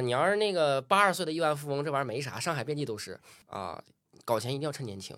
[0.00, 3.82] 你要是那个八十岁的亿万富翁，这玩意儿没啥，上海遍地都是啊。
[4.24, 5.16] 搞钱一定要趁年轻。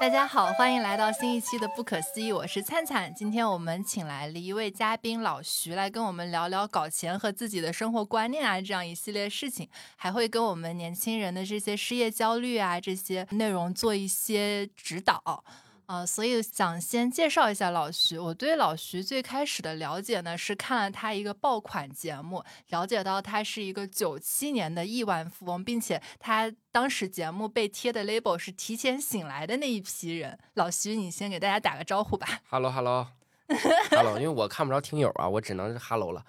[0.00, 3.12] 大家好，欢迎来到新一期的《不可思议》，我是灿灿。
[3.14, 15.44] 今天我们请来了一位嘉宾老徐，来跟我们聊聊搞钱和自己的生活观念啊，这样一系列事情，还会跟我们年轻人的这些失业焦虑啊这些内容做一些指导。
[15.86, 18.18] 啊，所以想先介绍一下老徐。
[18.18, 30.38] 我对老徐最开始的了解呢，是看了他一个爆款节目，了解到他是一个九七年的亿万富翁，并且他当时节目被贴的 label 是提前醒来的那一批人。
[30.54, 32.26] 老徐，你先给大家打个招呼吧。
[32.48, 36.24] Hello，Hello，Hello， 因为我看不着听友啊，我只能是 Hello 了，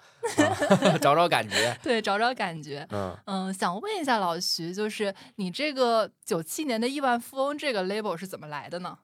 [1.00, 1.74] 找找感觉。
[1.82, 2.86] 对，找找感觉。
[2.90, 8.98] 嗯嗯，想问一下老徐，就是你这个九七年的亿万富翁这个 label 是怎么来的呢？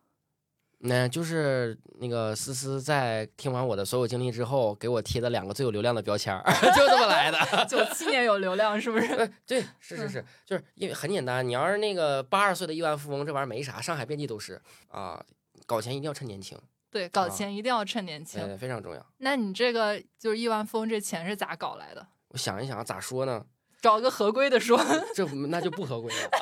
[0.85, 6.43] 那就是那个思思在听完我的所有经历之后，给我贴的两个最有流量的标签儿，
[6.75, 7.39] 就这么来的。
[7.67, 9.33] 九七年有流量是不是？
[9.47, 15.25] 对，是是是，就是因为很简单，你要是那个八十岁的亿万富翁，这玩意儿没啥，上海遍地都是啊。
[15.67, 16.59] 搞钱一定要趁年轻。
[16.91, 19.07] 对，搞钱一定要趁年轻，对，非常重要。
[19.19, 22.05] 那你这个就是亿万富翁，这钱是咋搞来的？
[22.29, 23.47] 我想一想，咋说呢？
[23.83, 24.81] 找个合规的说，
[25.13, 26.31] 这那就不合规了。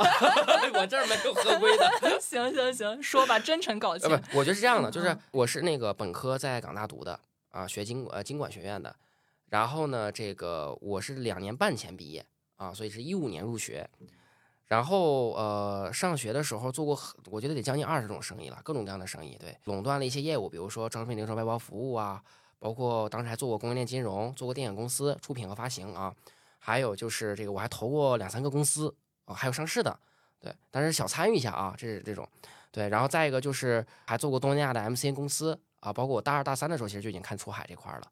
[0.79, 1.91] 我这儿没有合规的。
[2.21, 4.09] 行行行，说吧，真诚搞钱。
[4.11, 7.19] 不，我觉得是这样的，就是我是那个本科在港大读的
[7.49, 8.95] 啊，学经呃经管学院的。
[9.49, 12.25] 然后呢，这个我是两年半前毕业
[12.57, 13.89] 啊，所以是一五年入学。
[14.67, 16.97] 然后呃，上学的时候做过，
[17.31, 22.23] 我觉得得将近二十种生意了，各种各样的生意，对，垄断了一些业务，比如说招聘、零售、外包服务啊，
[22.61, 26.15] 包括当时还做过供应链金融，做过电影公司出品和发行啊。
[26.71, 29.99] 还有就是这个，我还投过两三个公司啊，还有上市的，
[30.39, 32.25] 对，但是小参与一下啊，这是这种，
[32.71, 38.03] 对，然后再一个就是还做过东南亚的 MCN 公司啊，包括我大二大三的时候，其实就已经看出海这块了，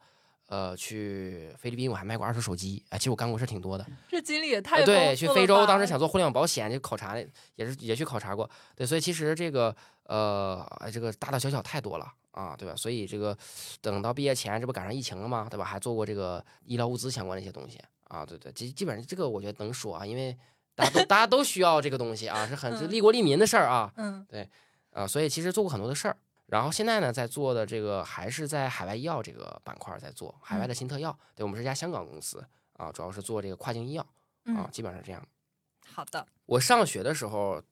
[0.46, 7.16] 呃，去菲律宾我还卖过二手手机，哎，其实我干过事挺多的， 这经历也太对，去非洲当时想做互联网保险，就考察
[7.54, 9.72] 也是也去考察过，对，所以其实这个
[10.02, 12.74] 呃，这个大大小小太多了啊，对吧？
[12.76, 13.36] 所以这个
[13.80, 15.46] 等到毕业前，这不赶上疫情了吗？
[15.50, 15.64] 对吧？
[15.64, 17.80] 还做过这个医疗物资相关的一些东西。
[18.08, 20.36] 啊，对对，基基本上这个我觉得能说啊，因为
[20.74, 23.92] 大家都大家都需要这个东西啊，是很是利国利民的事儿啊。
[23.96, 24.48] 嗯，对，
[24.92, 31.16] 啊，所以其实做过很多的事儿，然后现在呢，在做的这个还是在海外医药这个板块在做海外的新特药。
[31.34, 34.06] 对，我们是一家香港公司啊，主要是做这个跨境医药
[34.56, 35.22] 啊，基本上是这样。
[35.86, 37.62] 好的，我上学的时候。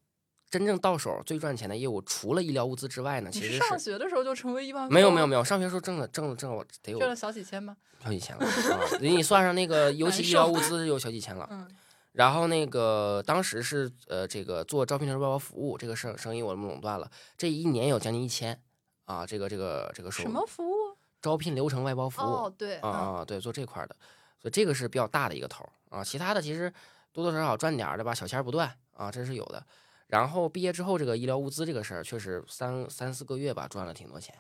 [0.51, 4.95] 真正到手最赚钱的业务，除了医疗物资之外呢，其实上学的时候就成为亿万富翁。
[4.95, 8.47] 没有没有没有，上学时候挣了挣了挣了得有挣了小几千吧，小几千了。
[8.47, 11.49] 啊你算上那个尤其医疗物资有小几千了。
[11.51, 11.69] 嗯。
[12.13, 18.59] 然后那个当时是呃这个做招聘人外包服务这个生生意我们垄断了，这一年有将近一千
[19.05, 20.31] 啊，这个这个这个收入。
[20.31, 20.97] 什么服务？
[21.21, 22.25] 招聘流程外包服务。
[22.25, 22.77] 哦对。
[22.77, 23.95] 啊啊对，做这块的，
[24.41, 26.03] 所以这个是比较大的一个头啊。
[26.03, 26.73] 其他的其实
[27.13, 29.63] 多多少少赚点的吧，小钱不断啊，这是有的。
[30.09, 34.35] 然后毕业之后，这个医疗物资这个事儿，确实三三四个月吧，赚了挺多钱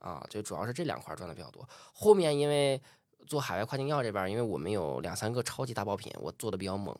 [0.00, 0.24] 啊。
[0.28, 1.68] 就主要是这两块赚的比较多。
[1.92, 2.80] 后面因为
[3.26, 6.96] 做海外跨境药这边，因为我们有两三个超级大爆品，我做的比较猛，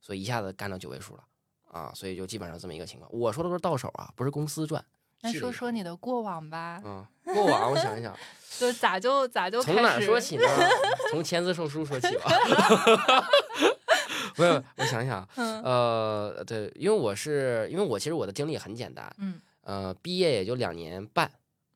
[0.00, 1.24] 所以一下子干到九位数了
[1.70, 1.90] 啊。
[1.94, 3.10] 所以就基本上这么一个情况。
[3.10, 4.84] 我说的都是到手啊，不是公司赚。
[5.22, 6.82] 那说说你的过往吧。
[6.84, 8.14] 嗯，过往我想一想，
[8.58, 10.44] 就咋就咋就从哪说起呢？
[11.10, 12.24] 从签字售书说起吧。
[14.34, 21.30] 不是，我想想，呃，对，因为我是，因为我其实我的经历很简单，嗯，呃，毕业也就两年半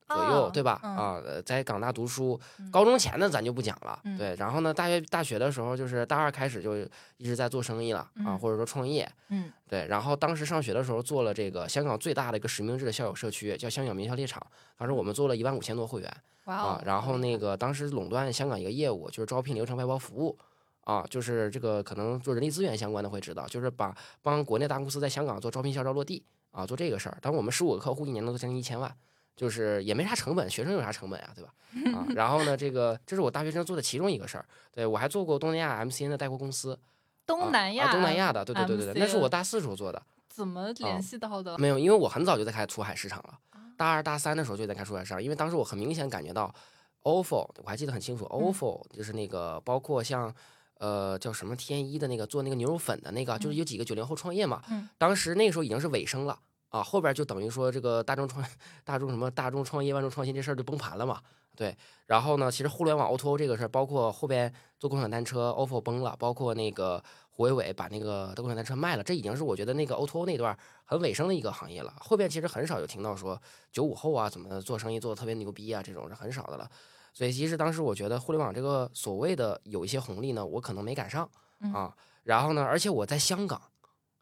[0.08, 0.78] 左右，对吧？
[0.82, 2.38] 啊，在港大读书，
[2.70, 4.36] 高中前的咱就不讲了，对。
[4.36, 6.76] 然后呢，大学大学的时候，就是大二开始就
[7.16, 9.84] 一直在做生意了啊，或者说创业，嗯，对。
[9.88, 14.40] 然后当时上学的时候做了这个香港最大的一个实名制的校友社区，叫香港名校猎场，
[14.78, 20.38] 当时我们做了一万五千多会员，啊，然后那个当时垄断香港一个业务，就是招聘流程外包服务。
[20.86, 23.92] 啊，就是这个可能做人力资源相关的会知道，就是把
[24.22, 27.18] 帮国内大公司在香港做招聘、校招、落地啊，做这个事儿。
[27.20, 28.96] 当我们十五个客户一年能做将近一千万，
[29.34, 31.52] 就是也没啥成本，学生有啥成本呀，对吧？
[31.98, 34.46] 啊， 然后呢，这个这是我大学生做的其中一个事儿。
[34.70, 36.78] 对我还做过东南亚 MCN 的代购公司，
[37.26, 40.00] 东南亚，东南亚的，对对对对对，那是我大四时候做的。
[40.28, 41.58] 怎么联系到的？
[41.58, 43.36] 没有，因为我很早就在开出海市场了，
[43.76, 46.54] 大二大三的时候就在开出海市场，因为当时我很明显感觉到
[47.02, 50.32] ，ofo 我还记得很清楚，ofo 就是那个包括像。
[50.78, 54.62] 呃，叫什么天一的那个做那个牛肉粉的那个，就是有几个九零后创业嘛。
[54.70, 54.88] 嗯。
[54.98, 56.38] 当时那个时候已经是尾声了
[56.68, 58.44] 啊，后边就等于说这个大众创
[58.84, 61.20] 大众什么大众创业万众创新这事儿就崩盘了嘛。
[61.56, 61.74] 对，
[62.04, 71.94] 然后呢，其实互联网 O to O 这个事儿，包括后边做共享单车，OFO 崩了，包括那个胡伟伟把那个共享单车卖了，这已经是我觉得那个 O to O 那段很尾声的一个行业了。
[71.98, 73.40] 后边其实很少有听到说
[73.72, 76.70] 九五后啊怎么做生意做的特别牛逼啊，这种是很少的了。
[77.16, 81.26] 所以其实当时我觉得互联网这个所谓的有一些红利呢，我可能没赶上
[81.72, 81.96] 啊。
[82.24, 83.58] 然后呢，而且我在香港，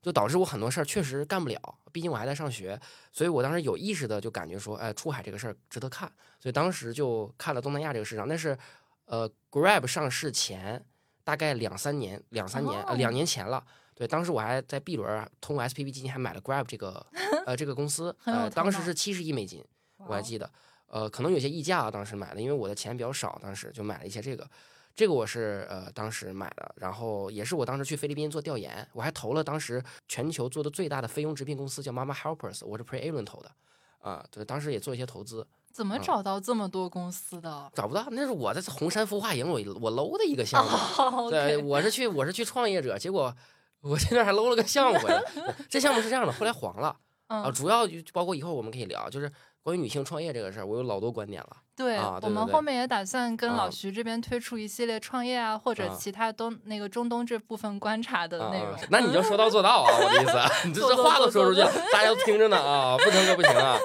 [0.00, 1.58] 就导致我很多事儿确实干不了。
[1.90, 2.80] 毕竟我还在上学，
[3.10, 6.08] 所以我当时有意识的就感觉说，哎，出海这个事儿值得看。
[6.38, 8.28] 所以当时就看了东南亚这个市场。
[8.28, 8.56] 那是
[9.06, 10.80] 呃，Grab 上市前
[11.24, 13.66] 大概两三年，两三年，呃两年前了。
[13.96, 17.04] 对，当时我还在 B 轮通过 SPP 基金还买了 Grab 这个
[17.44, 19.64] 呃这个公司，呃，当时是七十亿美金，
[19.96, 20.48] 我还记得。
[20.94, 24.48] 呃，可能有些溢价啊，当时买的，因为我的钱比较少，当时就买了一些这个，
[24.94, 33.50] 这个我是呃当时买的，然后也是我当时去菲律宾做调研，我还投了当时全球做的最大的菲佣直聘公司叫 Mama Helpers，我是 Pre A 轮投的，
[33.98, 35.44] 啊，对，当时也做一些投资。
[35.72, 37.68] 怎么找到这么多公司的？
[37.74, 43.34] 找不到，那是我在红山孵化营我我搂的一个项目， 对，我是去我是去创业者，结果
[43.80, 45.20] 我现在还搂了个项目回来，
[45.68, 46.96] 这项目是这样的，后来黄了，
[47.26, 49.28] 啊，主要就包括以后我们可以聊，就是。
[49.64, 51.56] 关于女性创业这个事儿，我有老多观点了。
[51.74, 58.76] 对，我们后面也打算跟老徐这边推出一系列创业啊，或者其他东那个中东这部分观察的内容。
[58.90, 60.38] 那你就说到做到啊，我的意思，
[60.68, 63.78] 你这这话都说出去了，大家都听着呢啊，不听可不行啊，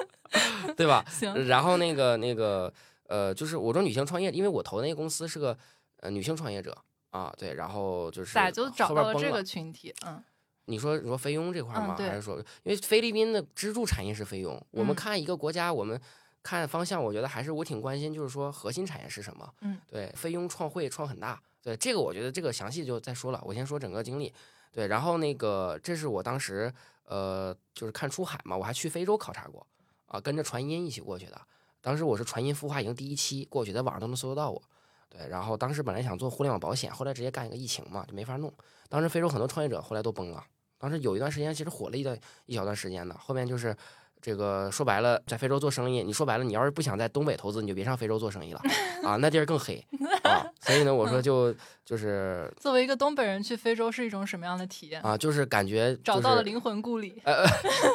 [0.76, 1.02] 对吧？
[1.08, 1.46] 行。
[1.48, 2.70] 然后那个那个
[3.08, 5.56] 呃，就是我说女性创业，因为我投的那个公司是个
[6.00, 6.76] 呃女性创业者
[7.08, 9.94] 啊，对，然后就是咋就找到了这个群体？
[10.06, 10.22] 嗯。
[10.66, 11.96] 你说你说菲佣这块吗？
[11.98, 14.60] 还是说，因为菲律宾的支柱产业是菲佣？
[14.70, 16.00] 我们看一个国家，我们
[16.42, 19.52] 看方向，我觉得还是我挺关心，就是说核心产业是什么？
[19.62, 23.42] 嗯，对，菲佣创汇创很大，对这个我觉得这个详细就再说了。
[23.44, 24.32] 我先说整个经历，
[24.72, 26.72] 对，然后那个这是我当时
[27.04, 29.66] 呃就是看出海嘛，我还去非洲考察过
[30.06, 31.40] 啊，跟着传音一起过去的。
[31.80, 34.62] 当时我是传音孵化营第一期过去，在网上都能搜得到我。
[35.10, 38.50] 对，然后当时本来想做互联网保险，后来直接干一个疫情嘛，就没法弄。
[38.88, 40.42] 当时非洲很多创业者后来都崩了。
[40.78, 43.76] 当时有一段时间其实火了一段一小段时间的，后面就是
[44.22, 48.60] 这个说白了，在非洲做生意，你说白了，你要是不想在东北投资，你就别上非洲做生意了
[49.04, 49.84] 啊，那地儿更黑
[50.24, 50.46] 啊。
[50.60, 51.54] 所以呢，我说就
[51.84, 55.16] 就是作为一个东北人去非洲是一种什么样的体验啊？
[55.18, 57.44] 就是感觉找到了灵魂故里，呃，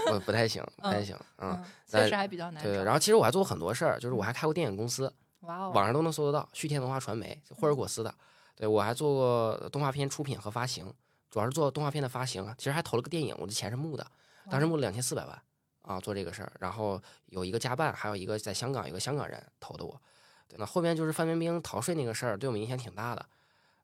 [0.08, 2.62] 不不太行，不太行，嗯，确实还比较难。
[2.64, 5.12] 对，然后其实我还做过很多事儿，就是我还开过电影公司，
[5.46, 8.14] 哇哦，网上都能搜得到，旭天文化传媒，霍尔果斯的，
[8.56, 10.94] 对我还做过动画片出品和发行。
[11.32, 14.08] 主要是做动画片的发行，其实还投了个电影，我的钱是募的，
[14.50, 15.42] 当时募了两千四百万
[15.82, 16.52] 啊，做这个事儿。
[16.60, 20.00] 然后有一个加办，还有一个在香港，有个香港人投的我。
[20.48, 23.26] 对那后面就是范冰冰逃税那个事儿，对我们影响挺大的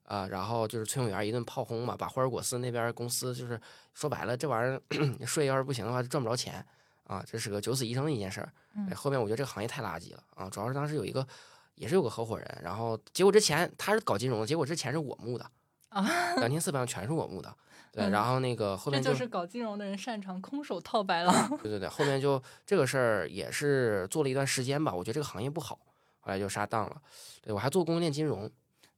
[0.04, 0.26] 啊。
[0.28, 3.60] 然后就是崔永元一顿炮轰嘛，把霍尔果斯那边公司就是
[3.92, 4.80] 说白了，这玩意儿
[5.26, 6.64] 税要是不行的话，就赚不着钱
[7.04, 8.50] 啊，这是个九死一生的一件事儿。
[8.94, 11.26] 后面我觉得这个行业太垃圾了啊，主要是当时有一个
[11.74, 15.50] 也是有个合伙人，然后结果之前他是搞金融的，结果之前是我募的。
[15.88, 16.02] 啊，
[16.36, 17.54] 两 千四百万全是我募的，
[17.92, 25.78] 对，然后那个后面就是搞金融的人擅长空手套白狼， 对对对，后面就这个事儿也是做了一段时间吧，我觉得这个行业不好，
[26.20, 26.96] 后来就杀档了。
[27.42, 28.50] 对我还做供应链金融，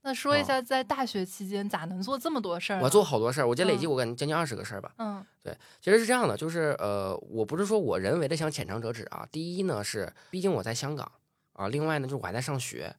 [0.03, 2.81] 那说一下在大学期间咋能做这么多事儿？
[2.81, 4.93] 我做好多事儿，我觉得累计我感觉将近二十个事儿吧。
[4.99, 9.27] 嗯，对，其实是这样的，就是呃，我不是说我人为的想浅尝辄止啊。
[9.33, 11.11] 第一呢是，毕竟我在香港
[11.55, 12.95] 啊，另外呢就是我还在上学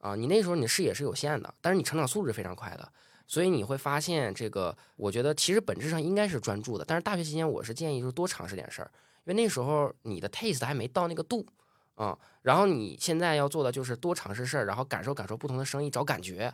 [0.00, 2.92] 啊，你那时候你视野是有限的，但是你成长速度是非常快的。
[3.26, 6.84] 所以你会发现，这个我觉得其实本质上应该是专注的。
[6.86, 8.90] 但是大学期间，我是建议就是多尝试点事儿，
[9.24, 11.46] 因为那时候你的 taste 还没到那个度
[11.94, 12.18] 啊。
[12.40, 16.50] 然后你现在要做的就是多尝试事儿，然后感受感受不同的生意，找感觉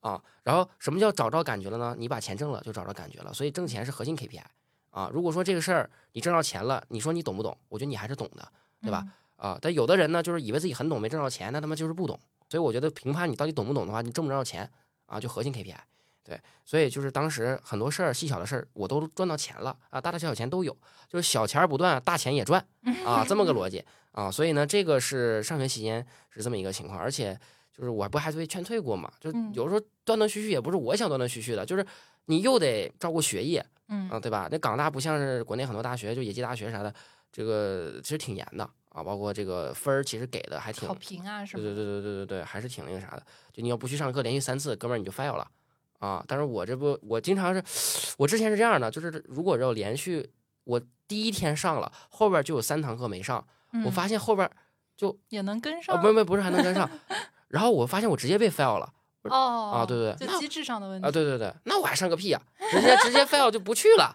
[0.00, 0.20] 啊。
[0.42, 1.94] 然后什么叫找着感觉了呢？
[1.96, 3.32] 你把钱挣了就找着感觉了。
[3.32, 4.42] 所以挣钱是核心 KPI
[4.90, 5.08] 啊。
[5.14, 7.56] 如果说这个事儿你挣到钱了，你说你懂不懂？
[7.68, 8.50] 我觉得你还是懂的，
[8.82, 9.06] 对吧？
[9.36, 12.18] 啊，但有的人呢，就是以为自己很懂，没挣到钱，那他妈就是不懂。
[12.48, 14.70] 所以我觉得评判你到底懂不懂的话，你挣不挣着钱
[15.06, 15.74] 啊，就核心 KPI。
[16.24, 20.76] 对，所以就是当时很多事儿，细小的事儿我都赚到钱了啊，大大小小钱都有，
[21.08, 22.64] 就是小钱不断，大钱也赚
[23.06, 24.28] 啊，这么个逻辑啊。
[24.30, 27.38] 所以呢，这个是上学期间是这么一个情况，而且
[27.72, 31.86] 就是我不还被劝退过嘛，就有时候断断续续也不是我想断断续续的，就是
[32.24, 34.48] 你又得照顾学业，嗯啊，对吧？
[34.50, 36.92] 那港大不像是国内很多大学，就野鸡大学啥的，
[37.30, 43.22] 这个其实挺严的啊，包括这个分儿其实给的还挺好评啊什么，对对对对对对对，还是挺那个啥的，
[43.52, 45.46] 就你要不去上课，连续三次，哥们儿你就 fail 了。
[45.98, 46.22] 啊！
[46.28, 50.30] 但是我这不，我经常是，我之前是这样的，就是如果要连续，
[50.64, 53.44] 我第一天上了，后边就有三堂课没上，
[53.84, 54.48] 我发现后边
[54.94, 56.88] 就也能跟上，不不 不是还能跟上，
[57.48, 58.92] 然后我发现我直接被 fail 了。
[59.22, 62.40] 哦，啊对对，就机制上的问题啊，对对对，那我还上个屁呀！
[62.70, 64.14] 直接直接 fail 就不去了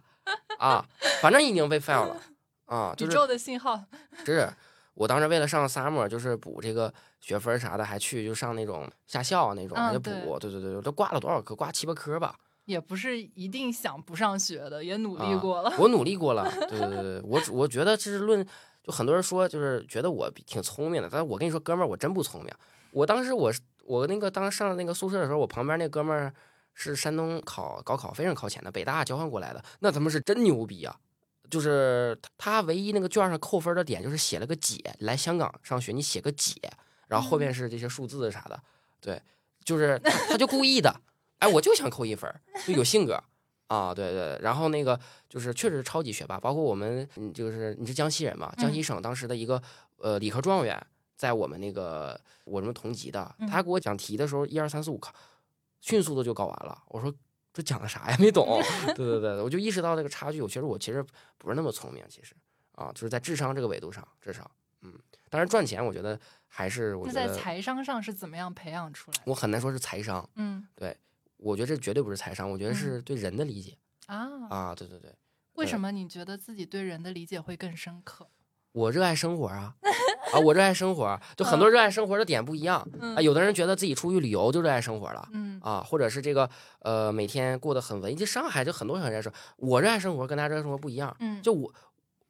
[0.59, 0.85] 啊，
[1.19, 2.21] 反正已经被 fail 了
[2.65, 2.93] 啊。
[3.01, 3.83] 宇宙的信号
[4.23, 4.47] 是，
[4.93, 11.55] 我当时为了上 summer，就是补这个学分啥的，还去就上那种下校那种就补，对对对，都挂了多少科？
[11.55, 12.35] 挂七八科吧。
[12.65, 15.73] 也不是一定想不上学的，也努力过了。
[15.79, 18.45] 我努力过了，对对对，我我觉得这是论，
[18.83, 22.53] 就很多人说就是觉得我挺聪明的，但是我跟你说，哥们儿，我真不聪明。
[22.91, 23.51] 我当时我
[23.83, 26.33] 我那个当时上那个宿舍的时候，我旁边那哥们儿
[26.73, 30.95] 是山东考高考非常靠前的，北大交换过来的，那他妈是真牛逼啊！
[31.51, 36.55] 就是他唯一那个卷上扣分的点就是写了个解，来香港上学你写个解，
[37.07, 38.59] 然后后面是这些数字啥的，
[38.99, 39.21] 对，
[39.63, 41.01] 就是他就故意的。
[41.39, 42.33] 哎，我就想扣一分
[42.65, 43.21] 就有性格
[43.65, 44.39] 啊，对对。
[44.41, 48.53] 然后那个就是确实是超级学霸，包括我们，嗯，就是你是江西人嘛？
[48.57, 49.61] 江西省当时的一个
[49.97, 50.79] 呃理科状元，
[51.15, 55.11] 在我们那个我们同级的，他给我讲题的时候，一二三四五考，
[55.79, 56.83] 迅速的就搞完了。
[56.89, 57.11] 我说
[57.53, 58.17] 这讲的啥呀？
[58.19, 58.61] 没懂。
[58.95, 60.41] 对对对，我就意识到这个差距。
[60.41, 61.05] 我其实我其实
[61.37, 62.35] 不是那么聪明，其实
[62.73, 64.49] 啊，就是在智商这个维度上，至少
[64.81, 64.93] 嗯。
[65.29, 69.17] 当然赚钱，我觉得还是我觉得在财商上是怎么样培养出来？
[69.25, 70.95] 我很难说是财商，嗯，对。
[71.37, 75.11] 我觉得这绝对不是财商，我觉得是对人的理解啊啊，对对对。
[75.53, 78.29] 为什么你觉得自己对人的理解会更深刻？
[78.71, 79.75] 我热爱生活啊
[80.31, 80.39] 啊！
[80.39, 83.21] 我热爱生活，就很多热爱生活的点不一样啊。
[83.21, 86.49] 有的人觉得自己出去旅游就热爱生活了，嗯啊，或者是这个
[86.79, 91.73] 呃每天过得很文就上海就很多人在说，我热爱生活跟大家热爱生活不一样，嗯，就我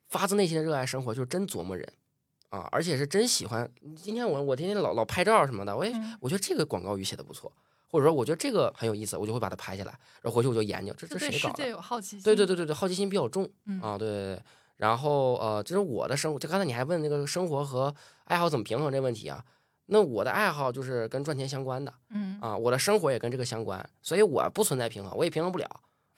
[0.08, 1.88] 发自内心的热爱生活，就是真琢磨人
[2.50, 3.70] 啊，而且是真喜欢。
[3.96, 7.52] 今天我我天天老老拍照什么的，我也我觉得这个广告语写的不错。
[7.88, 11.56] 或者说，我觉得这个很有意思，我就会把它拍下来，然后回去我就研究，这这谁搞的？
[11.56, 12.22] 对有好奇心。
[12.24, 13.44] 对对对对对，好奇心比较重
[13.82, 14.42] 啊，对对对。
[14.82, 16.40] 然后呃，就是我的生活。
[16.40, 19.46] 就刚才你还问那个生活和爱好怎么平衡这问题啊？
[19.86, 25.70] 那我的爱好就是跟赚钱相关的，嗯啊，我的生活也跟这个相关，所以我不存在平衡，我也平衡不了。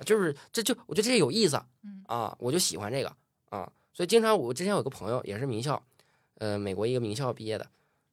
[0.06, 3.14] 就是这就我觉得这有意思，嗯啊，我就喜欢这个
[3.50, 5.82] 啊，所以经常我之前有个朋友也是名校，
[6.38, 7.68] 呃，美国一个名校毕业的。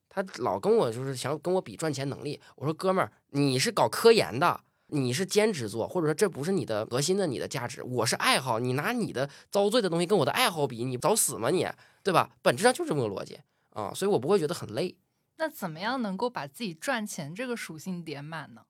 [0.08, 4.60] 他老跟我就是想跟我比赚钱能力，我说哥们儿，你是搞科研的，
[4.92, 11.66] 你是兼职做，或者说这不是你的核心的你的价值，我是爱好，你拿你的遭罪的东西跟我的爱好比，你找死吗你？
[12.02, 12.30] 对吧？
[12.42, 13.38] 本质上就是这么个逻辑
[13.70, 14.96] 啊，所以我不会觉得很累。
[15.36, 18.62] 那怎么样能够把自己赚钱这个属性点满呢？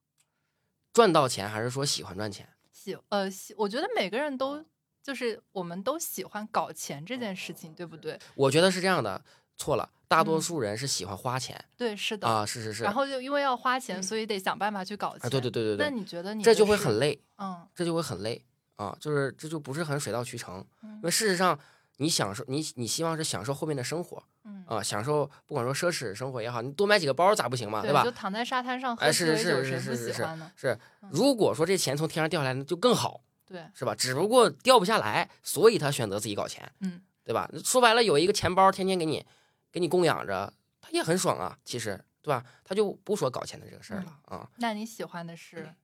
[0.93, 2.49] 赚到钱还是说喜欢赚钱？
[2.73, 4.65] 喜呃喜，我觉得每个人都
[5.03, 8.19] 就是我们都喜欢搞钱这件事情，对不对？
[8.35, 9.23] 我觉得是这样的，
[9.57, 9.91] 错了。
[10.11, 12.83] 大多数人是喜欢花钱，对，是的啊，是是是。
[12.83, 15.31] 然后就因为要花钱，所以得想办法去搞钱。
[15.31, 15.87] 对对对对对。
[15.87, 20.67] 那你觉得你这就会很累，嗯，这就会很累啊，就是这就不是很水到渠成。
[20.83, 21.57] 因为事实上，
[21.99, 28.03] 你享受你你希望是享受后面的生活，嗯啊，享受不管说奢侈生活也好，你多买几个包咋不行嘛，对吧？
[28.03, 30.79] 就躺在沙滩上喝是是是是是是是。
[31.13, 33.95] 如果说这钱从天上掉下来，那就更好，对，是吧？
[33.95, 37.49] 只不过掉不下来，所以他选择自己搞钱，嗯，对吧？
[37.65, 39.25] 说白了，有一个钱包天天给你
[39.71, 40.53] 给你供养着。
[40.81, 42.43] 他也很爽啊，其实对吧？
[42.65, 44.51] 他就不说搞钱的这个事儿了啊。
[44.57, 45.75] 那你喜欢的是？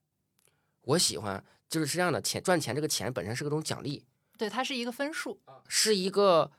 [0.81, 4.03] 我喜欢就是是这样的，钱赚钱这个钱本身是个种奖励，
[4.37, 6.49] 对，它是一个分数，是一个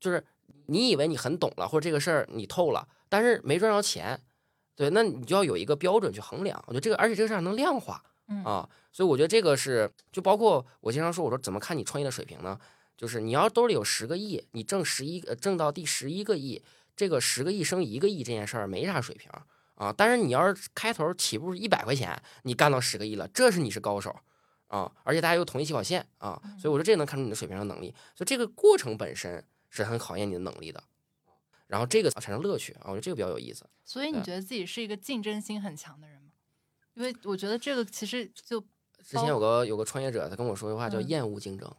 [0.00, 0.26] 就是
[0.66, 4.20] 你以为你很懂了，或者这个事儿你透了，但是没赚着钱，
[4.74, 6.60] 对，那你就要有一个标准去衡量。
[6.66, 8.02] 我觉得这个，而且这个事儿能量化
[8.44, 12.58] 啊，所以我觉得这个是就包括我经常说，我说怎么看你创业的水平呢？
[13.00, 16.62] 就是你要兜里有十个亿，你挣十一呃挣到第十一个亿。
[16.94, 19.30] 这个十个亿升一个亿这件事儿没啥水平
[19.76, 24.14] 啊，但是你要是开头起步一百块钱，你干到十个亿了，这是你是高手
[24.66, 30.84] 啊，而且大家又同一起跑线啊，所以我说这能看出你的水平和能力，所以这个过程本身是很考验你的能力的，
[31.68, 33.64] 然后这个产生乐趣啊，我觉得这个比较有意思。
[33.82, 36.28] 所以你觉得自己是一个竞争心很强的人吗？
[36.92, 38.60] 因为我觉得这个其实就
[39.02, 41.74] 之前有个有个创业者他跟我说一句话叫厌恶竞争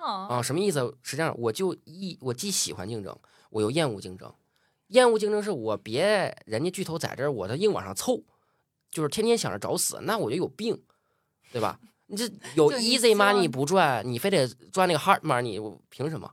[0.00, 0.96] 啊，什么意思？
[1.02, 3.16] 是这样我就一我既喜欢竞争，
[3.50, 4.32] 我又厌恶竞争。
[4.88, 8.22] 厌恶竞争是我别人家巨头在这儿，我他硬往上凑，
[8.90, 10.82] 就是天天想着找死，那我就有病，
[11.52, 11.78] 对吧？
[12.06, 12.24] 你这
[12.56, 16.28] 有 easy money 不赚，你非得赚那个 hard money，凭什么？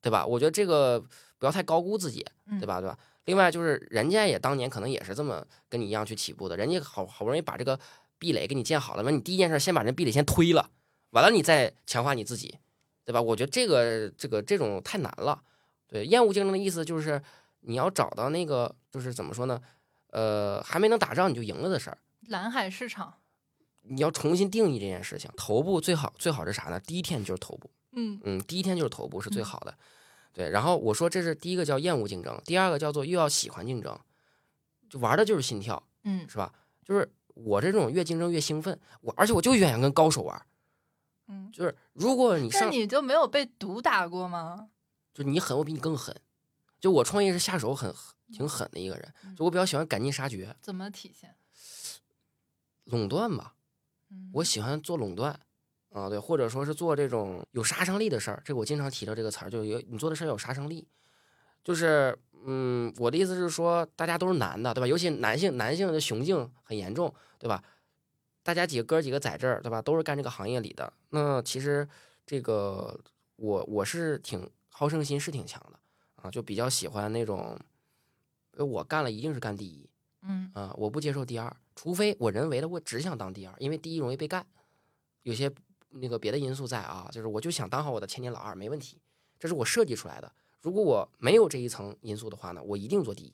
[0.00, 0.26] 对吧？
[0.26, 0.98] 我觉得这个
[1.38, 2.26] 不要太高估自己，
[2.58, 2.80] 对吧？
[2.80, 2.98] 对吧？
[3.26, 7.78] 另外就是人家也当年可能也是这么跟你一样去起步的，人家好好不容易把这个
[8.18, 10.68] 壁垒给你建好了，完你第一件事先把这壁垒先推了，
[11.10, 12.58] 完了你再强化你自己，
[13.04, 13.20] 对吧？
[13.20, 15.42] 我觉得这个这个这种太难了。
[15.86, 17.22] 对，厌恶竞争的意思就是。
[17.66, 19.58] 你要找到那个，就是怎么说呢？
[20.10, 21.96] 呃，还没能打仗你就赢了的事儿。
[22.28, 23.14] 蓝海市场，
[23.80, 25.30] 你要重新定义这件事情。
[25.34, 26.78] 头部最好最好是啥呢？
[26.78, 27.70] 第一天就是头部。
[27.92, 29.74] 嗯嗯，第一天就是头部是最好的。
[30.34, 33.98] 对，然后我说这是第一个叫厌恶竞争，第二个叫做又要喜欢竞争，
[34.90, 35.82] 就玩的就是心跳。
[36.02, 36.52] 嗯，是吧？
[36.84, 40.46] 就是我这种越竞争越兴奋，我而且我就愿意跟高手玩。
[41.28, 44.68] 嗯，就是如果你上，你就没有被毒打过吗？
[45.12, 46.14] 就你狠，我比你更狠。
[46.80, 47.94] 就我创业是下手很
[48.32, 50.54] 挺狠的一个人，就我比较喜欢赶尽杀绝。
[50.60, 51.34] 怎么体现？
[52.84, 53.54] 垄断吧，
[54.34, 55.40] 我喜欢做垄断。
[55.90, 60.88] 啊，对，或者说是做这种有杀伤力的事儿，这个我经常提到这个词儿，就有你做的事儿有杀伤力。
[61.62, 64.86] 就是，嗯，我的意思是说，大家都是男的，对吧？
[64.88, 67.62] 尤其男性，男性的雄性很严重，对吧？
[68.44, 69.82] 大家几个哥几个在这儿，对吧？
[69.82, 70.92] 都是干这个行业里的。
[71.10, 71.88] 那其实
[72.24, 72.96] 这个
[73.34, 75.80] 我我是挺好胜心是挺强的
[76.22, 77.58] 啊，就比较喜欢那种，
[78.56, 79.90] 我干了一定是干第一，
[80.22, 84.46] 嗯啊，我不接受第二，除非我人为的我只想当第二，因为第一容易被干，
[85.22, 85.52] 有些。
[85.96, 89.00] 那个别的因素在啊，就是我就想当好我的千年老二，没问题，
[89.38, 90.32] 这是我设计出来的。
[90.60, 93.32] 如果我没有这一层因素的话呢，我一定做第一。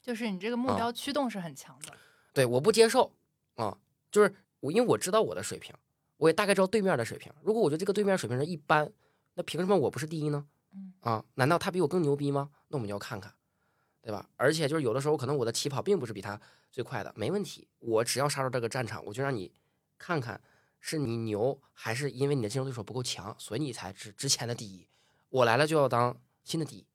[0.00, 1.92] 就是你这个目标驱动是很强的。
[2.32, 3.12] 对，我不接受
[3.56, 3.76] 啊，
[4.10, 5.74] 就是我因为我知道我的水平，
[6.16, 7.32] 我也大概知道对面的水平。
[7.42, 8.90] 如果我觉得这个对面水平是一般，
[9.34, 10.46] 那凭什么我不是第一呢？
[11.00, 12.50] 啊，难道他比我更牛逼吗？
[12.68, 13.32] 那我们就要看看，
[14.02, 14.28] 对吧？
[14.36, 19.52] 而且就是有的时候可能我的起跑并不是比他最快的，没问题，我只要杀入这个战场，我就让你
[19.96, 20.40] 看看。
[20.80, 24.86] 是你牛，还是因为你的竞争对手不够强，所以你才是之前的第一？
[25.28, 26.86] 我来了就要当新的第一，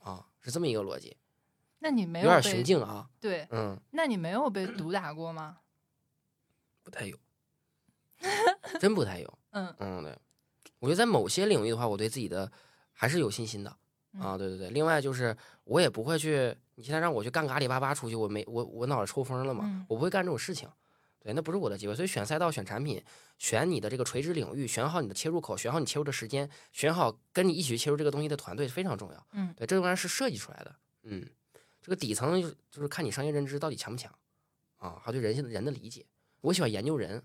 [0.00, 1.16] 啊，是这么一个逻辑。
[1.78, 3.08] 那你没有点雄竞啊？
[3.20, 3.78] 对，嗯。
[3.92, 5.58] 那你没有被毒打过吗？
[6.90, 7.16] 不太有，
[8.80, 9.38] 真不太有。
[9.52, 10.18] 嗯嗯，对，
[10.80, 12.50] 我觉得在某些领域的话，我对自己的
[12.92, 13.70] 还是有信心的
[14.18, 14.36] 啊。
[14.36, 19.86] 对对对，另外就是我也不会去，你现在让我去干个阿里巴巴出去，我没我我脑子抽风了嘛？
[19.88, 20.68] 我不会干这种事情。
[21.22, 23.02] 对，那不是我的机会，所以选赛道、选产品、
[23.38, 29.26] 选你的这个垂直领域、选好你的切入口、选好你切入的时间、选好跟你一起去切入这个东西的团队非常重要。
[29.32, 30.74] 嗯，对，这玩意儿是设计出来的。
[31.02, 31.28] 嗯，
[31.82, 34.10] 这个底层就是看你商业认知到底强不强
[34.78, 36.06] 啊，还有对人性的人的理解。
[36.40, 37.22] 我喜欢研究人。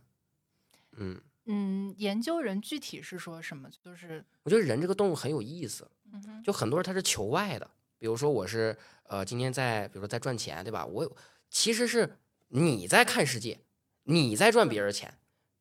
[0.98, 3.70] 嗯嗯，研究人具体是说什么？
[3.84, 5.90] 就是我觉得人这个动物很有意思。
[6.14, 10.86] 嗯就很多人他是求外的，比如说我是呃今天在，比如说在赚钱，对吧？
[10.86, 11.18] 我有
[11.50, 12.18] 其实是
[12.50, 13.60] 你在看世界。
[14.08, 15.18] 你在赚别人钱，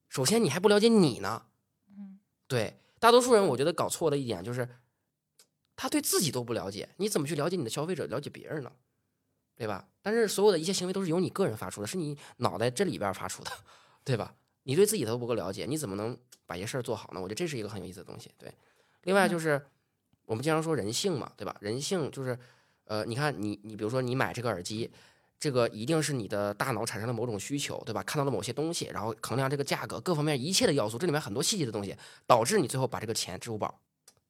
[0.07, 1.47] 首先你还不了解你呢，
[1.89, 4.69] 嗯，对，大多数人我觉得搞错的一点就是，
[5.75, 8.71] 他对自己都不了解，你怎么去了解你的消费者，了解别人呢？
[9.57, 9.87] 对吧？
[10.03, 13.51] 但是所有的一切行为都是由你个人发出的，是你脑袋这里边发出的，
[14.05, 14.35] 对吧？
[14.65, 17.21] 你对自己都不够了解，你怎么能把一些事儿做好呢？
[17.21, 18.31] 我觉得这是一个很有意思的东西。
[18.39, 18.53] 对，
[19.03, 19.65] 另外就是
[20.27, 21.57] 我们经常说人性嘛，对吧？
[21.61, 22.39] 人性就是，
[22.85, 24.91] 呃，你看你你比如说你买这个耳机。
[25.37, 28.03] 这个一定是你的大脑产生了某种需求，对吧？
[28.05, 31.95] 看到了某些东西，然后衡量这个价格，各方面一切的要素，这里面很多细节的东西，
[32.27, 33.79] 导致你最后把这个钱支付宝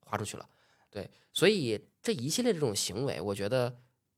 [0.01, 0.49] 花出去了。
[0.91, 3.73] 对，所以这一系列这种行为，我觉得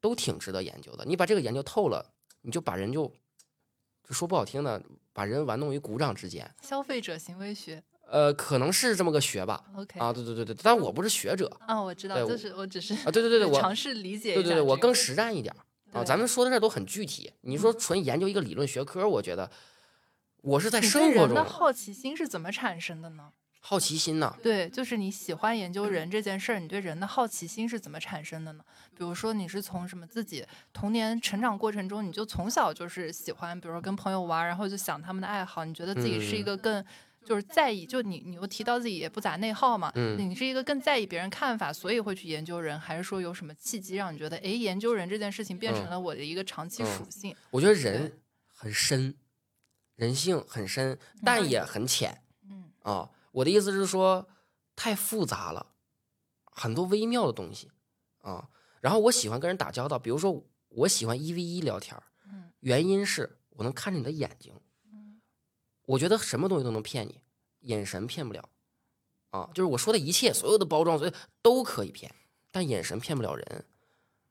[0.07, 1.05] 都挺值得研究的。
[1.05, 3.12] 你把这个研究透了，你就把人就
[4.11, 4.81] 说不好听的，
[5.12, 6.49] 把人玩弄于股掌之间。
[6.62, 9.64] 消费者行为学，呃，可能是这么个学吧。
[9.75, 15.53] OK 啊，对对对对，但我不是学者啊，我知道，就是我只是啊，对对对对， 我尝试理解对对对，我更实战一点。
[15.92, 17.33] 啊，咱们说的这都很具体。
[17.40, 19.51] 你说纯研究一个理论学科，我觉得
[20.42, 21.35] 我是在生活中。
[21.35, 23.33] 的好奇心是怎么产生的呢？
[23.68, 24.33] 好奇心呢？
[24.42, 28.64] 对，就是你喜欢研究人这件事儿，你对人的好奇心是怎么产生的呢？
[28.96, 36.85] 比如说，你是从什么自己童年成长过程中，你就从小就是喜欢，比如说跟朋友玩，然后就想他们的爱好，你觉得自己是一个更。
[37.24, 47.35] 就是在意，就你，你又提到自己也不咋内耗嘛，嗯，你是一个更在意别人看法，所以会去研究人，还是说有什么契机让你觉得，哎，研究人这件事情变成了我的一个长期属性？
[47.50, 49.12] 我觉得人很深，
[49.96, 52.16] 人性很深，但也很浅，
[52.48, 54.27] 嗯啊，我的意思是说，
[54.75, 55.75] 太复杂了，
[56.44, 57.70] 很多微妙的东西
[58.22, 58.49] 啊。
[58.81, 64.55] 然后我喜欢跟人打交道，比如说我喜欢一 v 一聊天，嗯，原因是我能看着你的眼睛。
[65.85, 67.20] 我觉得什么东西都能骗你，
[67.61, 68.49] 眼神骗不了，
[69.31, 72.12] 啊，就是我说的一切，所有的包装，所以都可以骗，
[72.51, 73.66] 但眼神骗不了人，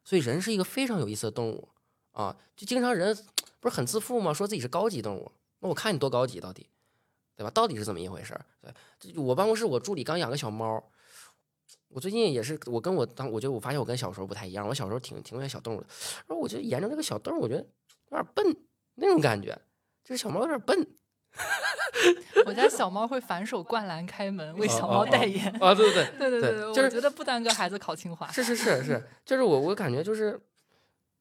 [0.03, 1.69] 所以人是一个非常有意思的动物，
[2.11, 3.15] 啊，就经常人
[3.61, 4.33] 不是很自负吗？
[4.33, 6.67] 说自己是高级动物，那我看你多高级到底，
[7.35, 7.49] 对吧？
[7.51, 8.39] 到底是怎么一回事？
[8.61, 10.83] 对，我办公室我助理刚养个小猫，
[11.89, 15.87] 我最近也是，我跟我当，我觉得我发现我跟小时候不太一样，我小时候挺挺喜欢小动物的，
[16.27, 17.61] 然后我就研究这个小动物，我觉得
[18.09, 18.55] 有点笨
[18.95, 19.57] 那种感觉，
[20.03, 20.87] 就是小猫有点笨。
[22.45, 25.75] 我家小猫会反手灌篮开门，为小猫代言啊！
[25.75, 28.31] 对对对对对对，就是觉得不耽搁孩子考清华。
[28.31, 30.39] 是是是是， 就是我我感觉就是，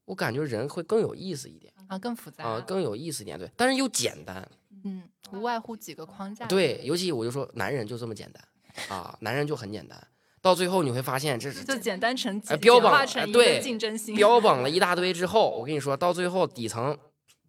[0.04, 4.48] 我感觉人会更有意思一点啊，更复杂啊，更有意思一点，对，但是又简单。
[4.84, 5.02] 嗯，
[5.34, 6.46] 无外乎几个框架。
[6.46, 8.42] 对，尤其我就说，男人就这么简单
[8.88, 9.98] 啊，男人就很简单，
[10.40, 16.96] 到最后你会发现这是就简单成标榜对竞争心，标榜了一大堆之后，我跟你说到最后底层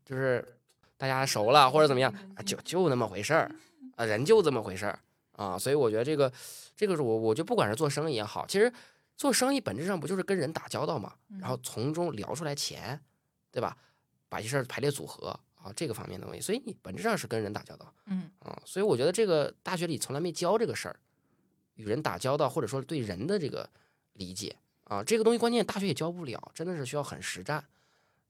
[0.04, 0.44] 就是。
[0.98, 2.42] 大家熟了或者怎么样啊？
[2.44, 3.52] 就就那么回事儿
[3.98, 4.98] 啊，人就这么回事儿
[5.34, 6.32] 啊，所以我觉得这个，
[6.74, 8.72] 这个是我，我就不管是做生意也好，其实
[9.18, 11.12] 做生意本质上不就是跟人打交道嘛？
[11.38, 12.98] 然后从中聊出来钱，
[13.52, 13.76] 对吧？
[14.30, 17.92] 把一事儿排列组合啊，这个方面的东西，所以你本质上是跟人打交道。
[18.06, 21.00] 嗯啊，所以我觉得这个大学里从来没教这个事儿，
[21.74, 23.68] 与人打交道或者说对人的这个
[24.14, 27.66] 理解啊，这个东西关键大学也教不了，真的是需要很实战，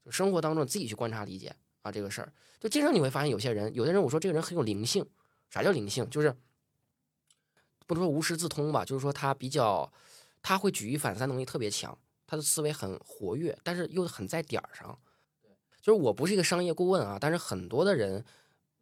[0.02, 2.32] 就生活当中自己去观察理解啊这个事儿。
[2.58, 5.04] 就经常你会发现有些人，有的人我说这个人很有灵性，
[5.50, 6.08] 啥叫灵性？
[6.08, 6.34] 就是
[7.86, 9.92] 不能说无师自通吧，就是说他比较
[10.40, 11.96] 他会举一反三能力特别强，
[12.26, 14.98] 他的思维很活跃，但是又很在点儿上。
[15.86, 18.16] 就是我不是一个商业顾问啊，但是很多的人，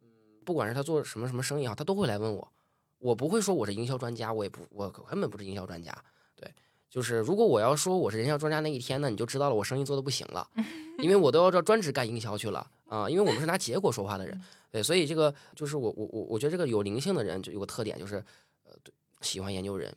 [0.01, 0.07] 嗯，
[0.43, 2.51] 不管是他做什么什么生意啊，他都会来问我。
[2.97, 5.95] 我不会说我是营销专家，我也不，我根本不是营销专家。
[6.35, 6.51] 对，
[6.89, 10.49] 就是如果我要说我是营销专家那一天呢，你就知道了我生意做的不行了，
[10.97, 14.41] 因为我都要这专职干营销去了啊，因为我们是拿结果说话的人。
[14.71, 18.15] 对，所以这个就是我我我我觉得这个有灵性的人就有个特点，就是
[18.63, 18.91] 呃，对，
[19.21, 19.95] 喜欢研究人，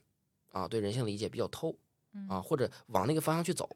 [0.52, 1.74] 啊，对人性理解比较透，
[2.28, 3.66] 啊，或者往那个方向去走，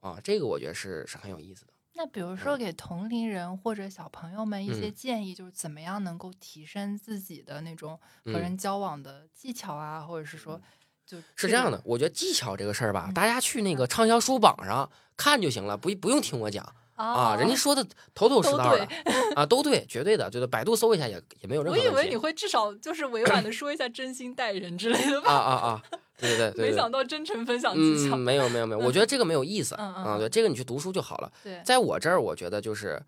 [0.00, 1.72] 啊，这个我觉得是是很有意思的。
[2.00, 10.58] 那比如说给同龄人或者小朋友们一些建议，就是怎么样能够提升自己的那种和人交往的技巧啊，或者是说，
[11.04, 11.78] 就是这样的。
[11.84, 18.88] 我觉得技巧这个事儿吧，大家去那个畅销书榜上看就行了，不不用听我讲啊，人家说的头头是道的
[19.36, 21.78] 啊，都对，绝对的，就是百度搜一下也也没有任何。
[21.78, 25.30] 我以为你会至少就是委婉的说一下真心待人之类的吧？
[25.30, 25.82] 啊啊啊！
[26.20, 30.16] 对对对， 没想到真诚分享技巧，没有没有没有，我觉得这个没有意思啊。
[30.18, 31.32] 对，这个你去读书就好了。
[31.42, 33.02] 对，在我这儿，我觉得就是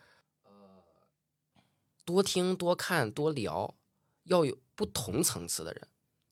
[0.44, 0.50] 呃，
[2.04, 3.74] 多听多看多聊，
[4.24, 5.82] 要有不同层次的人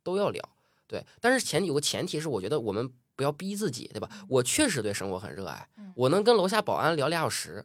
[0.02, 0.42] 都要聊。
[0.86, 4.08] 对，但是前有个前提是，我觉得我们不要逼自己，对吧？
[4.28, 7.64] 我确实对生活很热爱，我能跟楼下保安聊俩小时，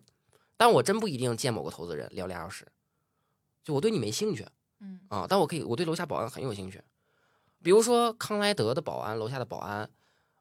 [0.58, 2.68] 但我真不一定见某个投资人聊俩小时，
[3.64, 4.46] 就我对你没兴趣，
[4.80, 6.80] 嗯啊，但我可以，我对楼下保安很有兴趣。
[7.66, 9.90] 比如说康莱德的保安，楼下的保安，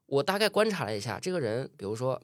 [0.04, 2.20] 我大概观察了一下，这个人，比如说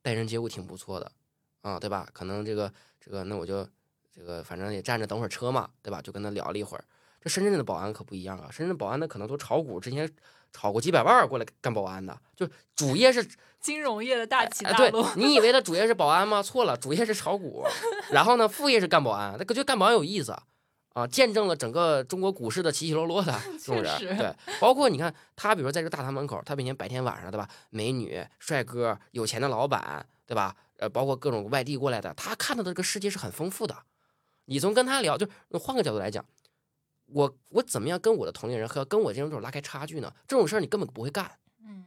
[0.00, 1.12] 待人接物挺不错的，
[1.60, 2.08] 啊，对吧？
[2.10, 3.68] 可能这个这个，那我就
[4.16, 6.00] 这个，反正也站着等会儿车嘛，对吧？
[6.00, 6.84] 就跟他聊了一会儿。
[7.20, 10.10] 这深圳的保安可不一样啊，深圳保安的可能都炒股，之前
[10.54, 13.22] 炒过几百万过来干保安的，就主业是
[13.60, 15.02] 金融业的大起大落。
[15.02, 16.42] 对，你以为他主业是保安吗？
[16.42, 17.62] 错了，主业是炒股，
[18.10, 19.36] 然后呢，副业是干保安。
[19.38, 20.32] 那可就干保安有意思。
[20.32, 20.42] 啊，
[21.10, 27.48] 见证了整个中国股市的起起落落的 这种人，对，包括你看他，比如说在这大堂门口，他每天白天晚上，对吧？
[27.70, 30.54] 美女、帅哥、有钱的老板，对吧？
[30.76, 33.76] 呃，包括各种外地过来的，他看到的这个世界是很丰富的。
[34.44, 35.26] 你从跟他聊，就
[35.58, 36.24] 换个角度来讲，
[37.06, 40.14] 我我怎么样跟我的同龄人和跟我这种拉开差距呢？
[40.28, 41.28] 这种事儿你根本不会干，
[41.60, 41.86] 嗯，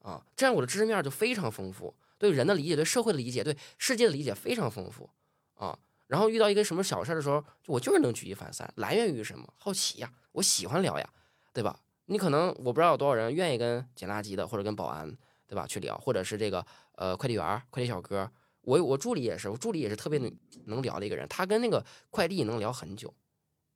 [0.00, 5.08] 啊，这样我的知识面就非常丰富，对人的理解、对社会的理解、对世界的理解非常丰富，
[5.54, 5.78] 啊。
[6.14, 9.44] 然后遇到一个什么小事的时候，我就是能举一反三，来源于什么？
[9.56, 11.10] 好奇呀，我喜欢聊呀，
[11.52, 11.76] 对吧？
[12.04, 15.12] 你可能我不知道有多少人愿意跟捡垃圾的或者跟保安，
[15.48, 15.66] 对吧？
[15.66, 18.30] 去聊，或者是这个呃快递员、快递小哥。
[18.60, 20.32] 我我助理也是，我助理也是特别能
[20.66, 23.12] 能聊的一个人，他跟那个快递能聊很久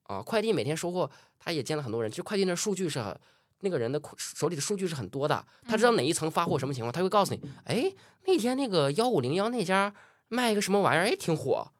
[0.05, 0.23] 啊。
[0.23, 2.09] 快递每天收货，他也见了很多人。
[2.09, 3.21] 其实快递那数据是很，
[3.63, 7.93] 那个人的手里的数据是很多的，他知道哪一层发货什么情况，他会告诉你，哎，
[8.27, 9.93] 那天那个幺五零幺那家
[10.29, 11.73] 卖一个什么玩意儿，哎，挺火。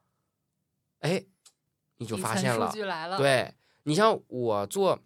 [1.01, 1.25] 哎，
[1.99, 2.71] 你就发现了，
[3.19, 4.99] 对你像我做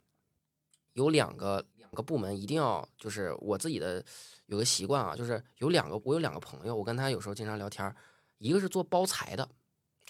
[0.94, 4.04] 有两个两个部门，一定要就是我自己的
[4.46, 7.94] 有个习惯啊，就是有两个我有两个朋友，我跟他有时候经常聊天，
[8.38, 9.48] 一个是做包材的，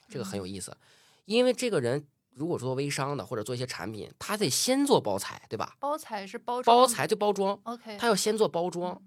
[0.08, 0.76] 这个很有意思，
[1.24, 5.76] 因为这个人如果做微商的或者做一些产品，他得先做包材，对吧？
[5.80, 9.02] 包材是包包材就包装，OK，他要先做包装，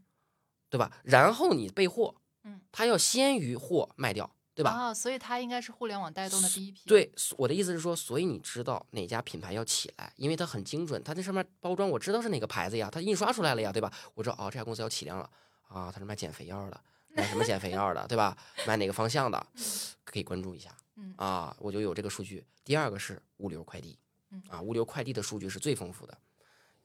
[0.70, 0.92] 对吧？
[1.04, 4.35] 然后你备货，嗯，他要先于货卖掉。
[4.56, 4.72] 对吧？
[4.72, 6.88] 啊，所以它应该是互联网带动的第一批。
[6.88, 13.92] 对，我的意思是说，所以你知道哪家品牌要起来，因为它很精准，它那上面包装我知道是哪个牌子呀，它印刷出来了呀，对吧？
[14.14, 15.30] 我知道哦，这家公司要起量了
[15.68, 18.38] 啊，它是卖减肥药的，卖什么减肥药的，对吧？
[18.66, 19.46] 卖哪个方向的，
[20.06, 20.74] 可以关注一下。
[20.96, 22.46] 嗯啊，我就有这个数据。
[22.64, 24.00] 第二个是物流快递，
[24.48, 26.18] 啊，物流快递的数据是最丰富的，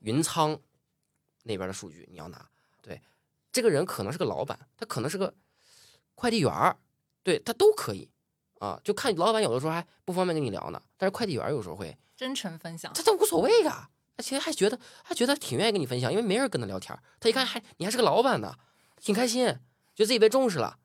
[0.00, 0.58] 云仓
[1.44, 2.50] 那边的数据你要拿。
[2.82, 3.00] 对，
[3.52, 5.32] 这个人可能是个老板，他可能是个
[6.16, 6.76] 快递员儿。
[7.22, 8.10] 对他都可以，
[8.58, 13.70] 啊，就看老板有的时候还不方便跟你聊呢，但是快递员有时候会真诚分享，他他无所谓的，
[14.16, 18.54] 他其实还觉得还觉得挺愿意跟你分享，因为没人跟他聊天，他一看还你还是个老板呢，
[18.96, 19.46] 挺开心，
[19.94, 20.78] 觉得自己被重视了，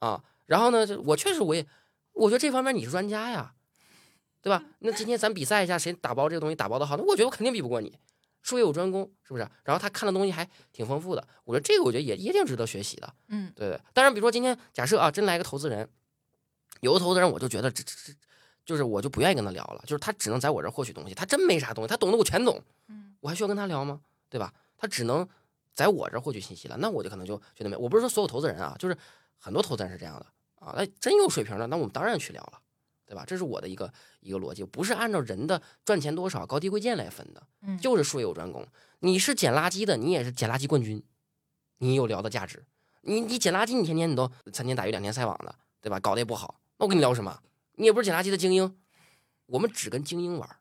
[0.00, 1.66] 啊，然后呢，我确实我也
[2.12, 3.54] 我觉得这方面你是专家呀，
[4.40, 4.62] 对吧？
[4.80, 7.98] 那今天咱比赛一下谁打包这个东西打包的好，那我觉得我肯定比不过你，
[8.48, 9.46] 术业有专攻，是不是？
[9.62, 13.14] 然后他看的东西还挺丰富的，我觉得这个我觉得也一定值得学习的。
[13.28, 15.88] 嗯，对对，当然，比如说今天假设啊，真来个投资人，
[16.80, 18.12] 有个投资人，我就觉得这这这，
[18.64, 24.00] 就是我就不愿意跟他聊了，就是他只能在我这儿获取东西，他真没啥东西，他懂的我全懂，嗯，我还需要跟他聊吗？
[24.30, 24.52] 对吧？
[24.76, 25.28] 他只能
[25.74, 27.76] 在我这儿获取信息了，那我就可能就觉得没。
[27.76, 28.96] 我不是说所有投资人啊，就是
[29.38, 30.26] 很多投资人是这样的
[30.64, 30.74] 啊。
[30.76, 32.60] 那真有水平的，那我们当然去聊了，
[33.08, 33.24] 对吧？
[33.26, 33.90] 这是我的一个
[34.20, 38.66] 一个逻辑，不是按照人的赚钱多少高低贵贱来分的，嗯，就是术业有专攻。
[39.00, 41.02] 你是捡垃圾的，你也是捡垃圾冠军，
[41.78, 42.62] 你有聊的价值。
[43.00, 45.98] 你你捡垃圾，你天天你都三天打鱼两天晒网的，对吧？
[45.98, 47.40] 搞得也不好，那我跟你聊什么？
[47.76, 48.76] 你也不是捡垃圾的精英，
[49.46, 50.56] 我们只跟精英玩。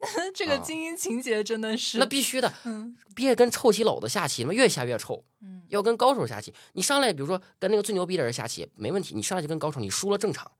[0.34, 5.22] 这个精英情节真的是那必须的，嗯，别跟臭棋篓子下棋，他妈越下越臭。
[5.42, 10.50] 嗯，要跟高手下棋，你上来比如说跟那个最牛逼的人下棋没问题，你上来就跟高手，你输了正常，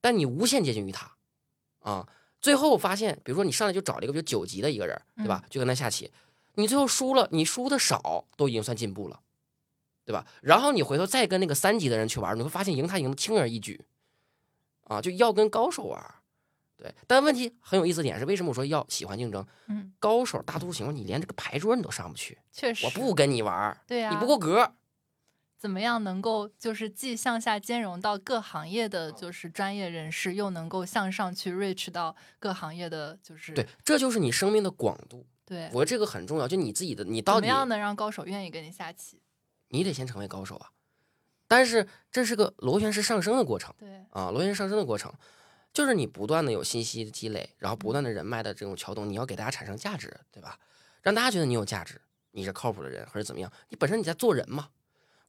[0.00, 1.10] 但你无限接近于他，
[1.80, 2.08] 啊，
[2.40, 5.44] 最后发现，比如说你上来就找了一个比如九级的一个人，对吧？
[5.50, 6.10] 就跟他下棋，
[6.54, 9.20] 你最后输了，你输的少都已经算进步了，
[10.04, 10.26] 对吧？
[10.42, 13.84] 然后你回头再跟那个三级的人去玩，你会发现赢他赢的轻而易举，
[14.84, 16.14] 啊，就要跟高手玩。
[16.76, 19.46] 对，但问题很有意思点是，为什么我说要喜欢竞争？
[19.66, 24.72] 嗯，高手大多数情况你连这个牌桌你都上不去，确实，我不跟你玩，对呀，你不够格。
[25.60, 35.26] 怎么样能够就是既向下兼容到各行业的就是专业人士，又能够向上去 reach 到各行业的就是对，这就是你生命的广度。
[35.44, 39.20] 对，我这个很重要，就你自己的，你到底怎么样能让高手愿意跟你下棋？
[39.68, 40.70] 你得先成为高手啊！
[41.46, 45.12] 但是这是个螺旋式上升的过程，对啊，螺旋上升的过程。
[45.74, 50.58] 就是你不断的有信息的积累，然后不断的人脉的这种撬动，你要给大家产生价值，对吧？
[51.02, 53.52] 让大家觉得你有价值，你是靠谱的人，或者怎么样？
[53.68, 54.70] 你本身你在做人嘛。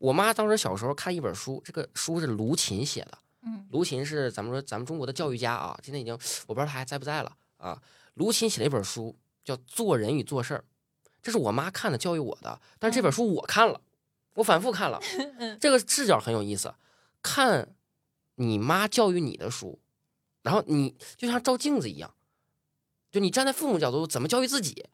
[0.01, 6.11] 我妈当时小时候看一本书，这个书是卢琴写的，嗯，卢琴是咱们说咱们中国的教育家啊，今天已经
[6.47, 7.79] 我不知道他还在不在了啊。
[8.15, 10.59] 卢琴写了一本书叫《做人与做事儿》，
[11.21, 13.79] 这是我妈看的教育我的，但是这本书我看了，
[14.33, 14.99] 我反复看了，
[15.61, 16.73] 这个视角很有意思，
[17.21, 17.75] 看
[18.35, 19.79] 你妈教育你的书。
[20.41, 22.11] 然后你就像照镜子一样，
[23.11, 24.87] 就你站在父母角度怎么教育自己，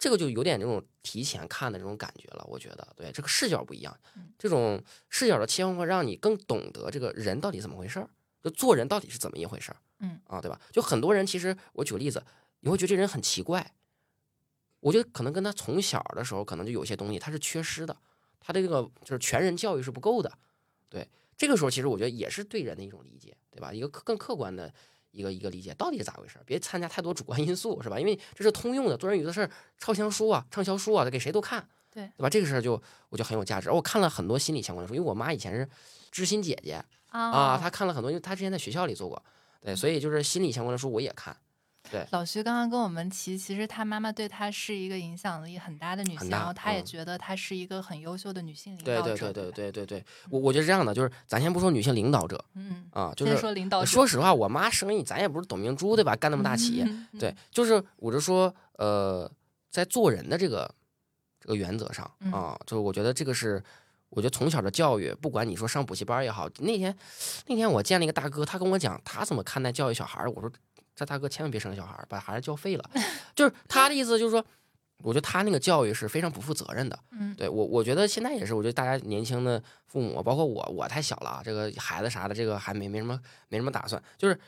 [0.00, 2.44] 这个就有点这种提前看的这种感觉了。
[2.48, 3.96] 我觉得，对这个视角不一样，
[4.38, 8.08] 这种视角的切换会让你更懂得这个人到底怎么回事儿，
[8.42, 9.76] 就做人到底是怎么一回事儿。
[9.98, 10.58] 嗯啊，对吧？
[10.72, 12.24] 就很多人其实我举个例子，
[12.60, 13.74] 你会觉得这人很奇怪，
[14.80, 17.94] 我觉得可能跟他从小的时候可能就有些东西他是缺失的，
[18.40, 20.32] 他的这个就是全人教育是不够的，
[20.88, 21.06] 对。
[21.36, 23.72] 这个时候，其实我觉得也是对人的一种理解，对吧？
[23.72, 24.72] 一个更客观的
[25.10, 26.38] 一个一个理解，到底是咋回事？
[26.46, 27.98] 别参加太多主观因素，是吧？
[27.98, 32.30] 因为这是通用的，做人有的事儿，畅销书啊，畅销书啊，给谁都看，对对吧？
[32.30, 32.72] 这个事儿就
[33.08, 33.70] 我觉得很有价值。
[33.70, 35.68] 我看了很多心理相关的书，因为我妈以前是
[36.10, 39.22] 知心姐姐啊，她看了很多，因为她之前在学校里做过，
[39.60, 41.36] 对，所以就是心理相关的书我也看。
[41.90, 49.02] 对，老徐刚刚跟我们提，其实他妈妈对他是一个影响力很大的女性，然后他也觉得她是一个很优秀的女性领导者。
[49.02, 53.84] 对对对对对对对，我我觉得是这样的，就是咱先不说女性领导者，嗯啊，就是说领导。
[53.84, 56.14] 说实话，我妈生意咱也不是董明珠对吧？
[56.14, 56.86] 干那么大企业，
[57.18, 59.30] 对，就是我就说，呃，
[59.68, 60.72] 在做人的这个
[61.40, 63.60] 这个原则上啊，就是我觉得这个是，
[64.10, 66.96] 我觉得从小的教育，不管你说上补习班也好，那天
[67.46, 70.50] 那天我见了一个大哥，他跟我讲他怎么看待教育小孩我说。
[71.00, 72.90] 这大哥千万别生小孩，把孩子教废了。
[73.34, 74.44] 就是他的意思，就是说，
[74.98, 76.98] 我觉得他那个教育是非常不负责任的。
[77.12, 84.02] 嗯，对我，我觉得现在也是，我觉得大家年轻的父母，包括我，我太小了，这个孩子啥的，这个还没没什么没什么打算。
[84.18, 84.38] 就是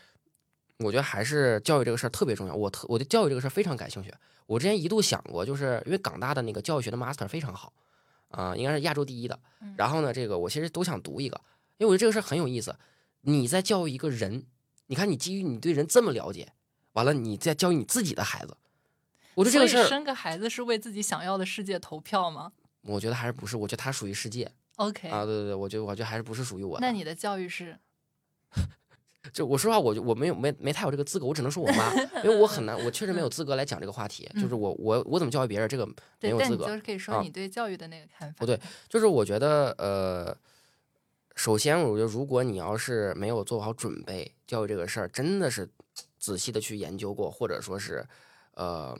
[0.76, 2.54] 我觉得还是教育这个事儿特别重要。
[2.54, 4.12] 我特我对教育这个事儿非常感兴趣。
[4.44, 7.72] 我之前一度想过，就是因为港大的那个教育学的 master 非常好
[8.28, 9.40] 啊，应该是亚洲第一的。
[9.78, 11.40] 然后呢，这个我其实都想读一个，
[11.78, 12.76] 因为我觉得这个事儿很有意思。
[13.22, 14.44] 你在教育一个人。
[14.92, 16.52] 你看，你基于你对人这么了解，
[16.92, 18.54] 完了你再教育你自己的孩子，
[19.34, 22.52] 我说这个事儿，生个孩子是为自己想要的世界投票吗？
[22.82, 24.52] 我觉得还是不是，我觉得他属于世界。
[24.76, 26.78] OK 啊，对对对，我觉得我觉得还是不是属于我。
[26.78, 27.78] 那你的教育是？
[29.32, 34.28] 就我说实话，我我没有没没太有这个资格，我只能说我妈， 因为我很难，我确实没有资格来讲这个话题。
[34.34, 35.86] 就是我我我怎么教育别人，这个
[36.20, 36.66] 没有资格。
[36.66, 38.36] 就是可以说你对教育的那个看法。
[38.40, 40.36] 不对，就是我觉得呃。
[41.34, 45.66] 首先，我觉得如果你要是没有做好准备，教育这个事儿真的是
[46.18, 48.06] 仔细的去研究过，或者说是，
[48.52, 48.94] 呃，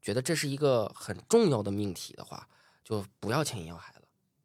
[0.00, 2.46] 觉得这是一个很重要的命题的话，
[2.84, 4.02] 就不要轻易要孩子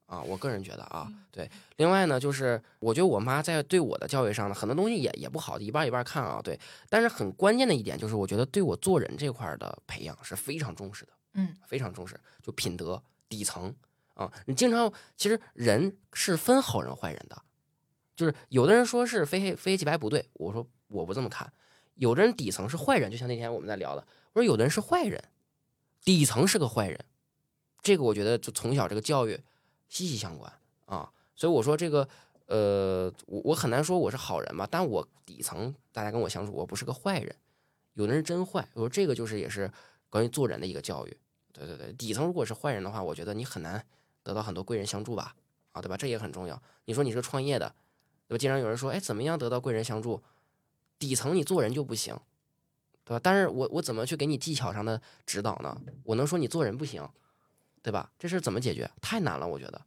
[0.07, 0.23] 啊。
[0.23, 1.47] 我个人觉得啊，对。
[1.77, 6.41] 另外呢，就是我觉得我妈在对我的教育上呢，很多东西也也不好，一半一半看啊。
[6.43, 6.59] 对。
[6.89, 13.71] 但是很关键的一点就是，我觉得对我做人这块的培养是非常重视的，嗯，非常重视，就品德底层。
[14.15, 17.41] 啊，你经常其实人是分好人坏人的，
[18.19, 21.49] 就是有的人说是非黑非黑即白不对，我说我不这么看，
[21.95, 25.23] 有的人底层是坏人，就像那天我们在聊的，我说有的人是坏人，
[26.03, 26.99] 底层是个坏人，
[27.81, 29.39] 这个我觉得就从小这个教育
[29.87, 30.51] 息息相关
[30.83, 32.05] 啊，所以我说这个
[32.47, 37.33] 呃，我我很难说我是好人嘛，但我底层大家跟我相处，我不是个坏人，
[37.93, 39.71] 有的人真坏，我说这个就是也是
[40.09, 41.17] 关于做人的一个教育。
[41.53, 43.81] 对对对，底层如果是坏人的话，我觉得你很难
[44.23, 45.33] 得到很多贵人相助吧？
[45.71, 45.95] 啊，对吧？
[45.95, 46.61] 这也很重要。
[46.83, 47.73] 你说你是个创业的，
[48.29, 48.37] 对吧？
[48.37, 50.21] 经常有人说，哎，怎么样得到贵人相助？
[50.99, 52.15] 底层你做人就不行，
[53.03, 53.19] 对吧？
[53.23, 55.75] 但是我我怎么去给你技巧上的指导呢？
[56.03, 57.05] 我能说你做人不行，
[57.81, 58.11] 对吧？
[58.19, 58.87] 这事怎么解决？
[59.01, 59.81] 太难了，我觉得，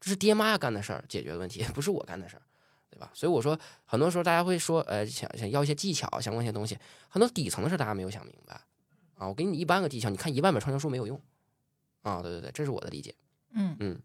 [0.00, 2.42] 这是爹妈要干的事儿，解决的问题不是我干的事儿，
[2.88, 3.10] 对吧？
[3.12, 6.78] 所以我说，很多时候大家会说，呃，想想要一些技巧相关一些东西，
[7.08, 8.60] 很多底层的事大家没有想明白。
[9.16, 11.20] 啊，我给你一万个技巧，你看一万本畅销书没有用，
[12.02, 13.14] 啊，对对对，这是我的理解。
[13.50, 14.00] 嗯嗯。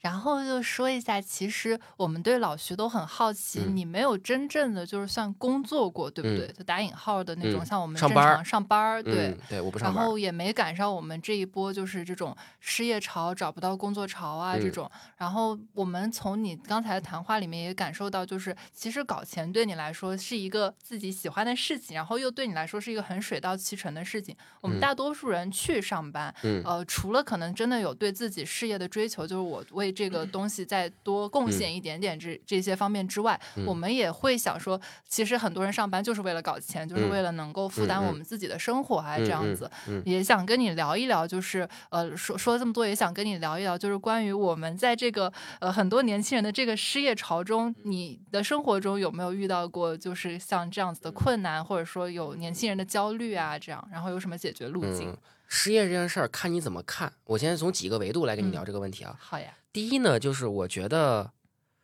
[0.00, 6.48] 然后就说一下，其实我们对老徐都很好奇，你没有真正的就是算工作过，对不对？
[6.52, 10.02] 就打引号的那种，像我们正常上班，对对，我不上班。
[10.02, 14.90] 然后也没赶上我们这一波就是这种失业潮、找不到工作潮啊这种。
[15.16, 24.34] 然后我们从你刚才的谈话里面也感受到，就是其实搞钱对你来说是一个自己喜欢的事情，然后又对你来说是一个很水到渠成的事情。
[24.62, 26.34] 我们大多数人去上班，
[26.64, 39.70] 呃，除了可能真的有对自己事业的追求，就是我为这个东西再多贡献一点点这这些方面之外，我们也会想说，其实很多人上班就是为了搞钱，就是为了能够负担我们自己的生活啊，这样子。
[40.04, 55.16] 也想跟你聊一聊，就是呃，说说这么多，也想跟你聊一聊，就是关于我们在这个呃很多年轻人的这个失业潮中，你的生活中有没有遇到过就是像这样子的困难，或者说有年轻人的焦虑啊这样，然后有什么解决路径？
[55.52, 57.12] 失业这件事儿看你怎么看。
[57.24, 59.18] 我现在从几个维度来跟你聊这个问题啊。
[59.20, 59.58] 好呀。
[59.72, 61.32] 第一呢，就是我觉得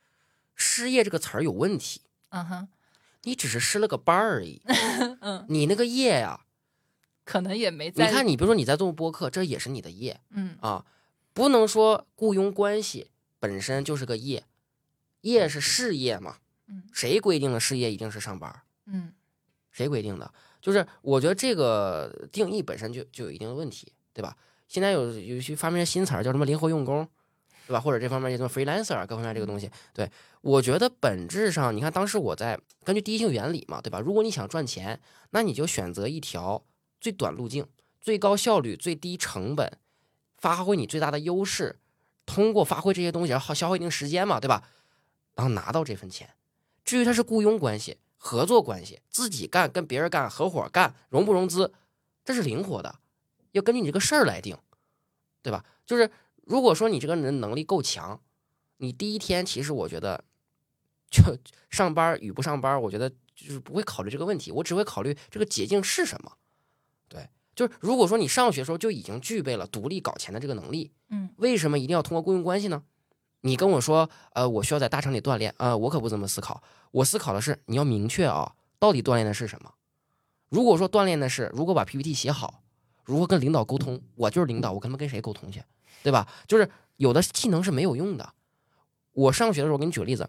[0.54, 2.02] “失业”这个词儿有问题。
[2.28, 2.68] 嗯哼。
[3.24, 4.62] 你只是失了个班而已。
[5.20, 5.44] 嗯。
[5.48, 6.46] 你那个业呀，
[7.24, 8.06] 可能也没在。
[8.06, 10.20] 你看，你比如说你在做播客，这也是你的业。
[10.30, 10.56] 嗯。
[10.60, 10.86] 啊，
[11.34, 14.44] 不能说雇佣关系本身就是个业，
[15.22, 16.36] 业是事业嘛。
[16.68, 16.84] 嗯。
[16.92, 18.62] 谁规定了事业一定是上班？
[18.86, 19.12] 嗯。
[19.72, 20.32] 谁规定的？
[20.66, 24.36] 就是我觉得这个定义本身就就有一定的问题，对吧？
[24.66, 27.08] 现在有有些发明新词儿叫什么灵活用工，
[27.68, 27.80] 对吧？
[27.80, 34.00] 或者这方面叫做 freelancer，各方面这个东西，对我觉得本质上，你看当时我在根据第一性原理嘛，对吧？
[34.00, 35.00] 如果你想赚钱，
[35.30, 36.64] 那你就选择一条
[37.00, 37.64] 最短路径、
[38.00, 39.78] 最高效率、最低成本，
[40.36, 41.78] 发挥你最大的优势，
[42.26, 44.64] 通过发挥这些东西，然后消耗一定时间嘛，对吧？
[45.36, 46.30] 然后拿到这份钱。
[46.84, 47.98] 至于它是雇佣关系。
[48.16, 51.72] 合作关系，自己干跟别人干，合伙干，融不融资，
[52.24, 52.98] 这是灵活的，
[53.52, 54.56] 要根据你这个事儿来定，
[55.42, 55.64] 对吧？
[55.86, 56.10] 就是
[56.42, 58.20] 如果说你这个人能力够强，
[58.78, 60.24] 你第一天其实我觉得，
[61.10, 61.22] 就
[61.70, 66.32] 上班与不上班，我觉得就是不会考虑这个问题，我只会考虑这个捷径是什么。
[67.08, 72.82] 对，就是如果说你上学时候就已经具备了独立搞钱的这个能力，嗯，为什么一定要通过雇佣关系呢？
[73.46, 76.60] 你跟我说，呃，我需要在大厂里锻炼，呃，我可不这么思考。
[76.90, 79.72] 我思考的是，你要明确啊，到底锻炼的是什么？
[80.48, 82.64] 如果说锻炼的是如果把 PPT 写好，
[83.04, 85.62] 如何跟领导沟通，我就是领导，我跟他妈跟谁沟通去，
[86.02, 86.26] 对吧？
[86.48, 88.32] 就是有的技能是没有用的。
[89.12, 90.28] 我上学的时候，我给你举个例子，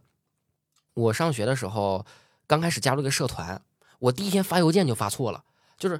[0.94, 2.06] 我上学的时候
[2.46, 3.60] 刚开始加入一个社团，
[3.98, 5.44] 我第一天发邮件就发错了，
[5.80, 6.00] 就是。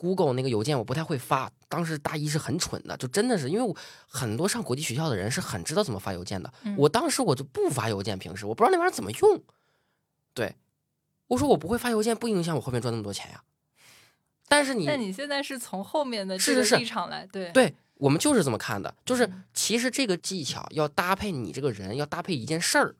[0.00, 6.50] Google 那个邮件我不太会发，当时大一是很蠢的，就真的是因为我很多上国际学校的人是很知道怎么发邮件的。
[6.78, 9.42] 我当时我就不发邮件，平时我不知道那玩意儿怎么用。
[10.32, 10.56] 对，
[11.26, 13.42] 我说我不会发邮件，不影响我后面赚那么多钱呀。
[14.48, 22.96] 但是你，那你现在是从后面的这个立场来，对对，我们就是这么看的，就是其实这个技巧要搭配你这个人，要搭配一件事儿。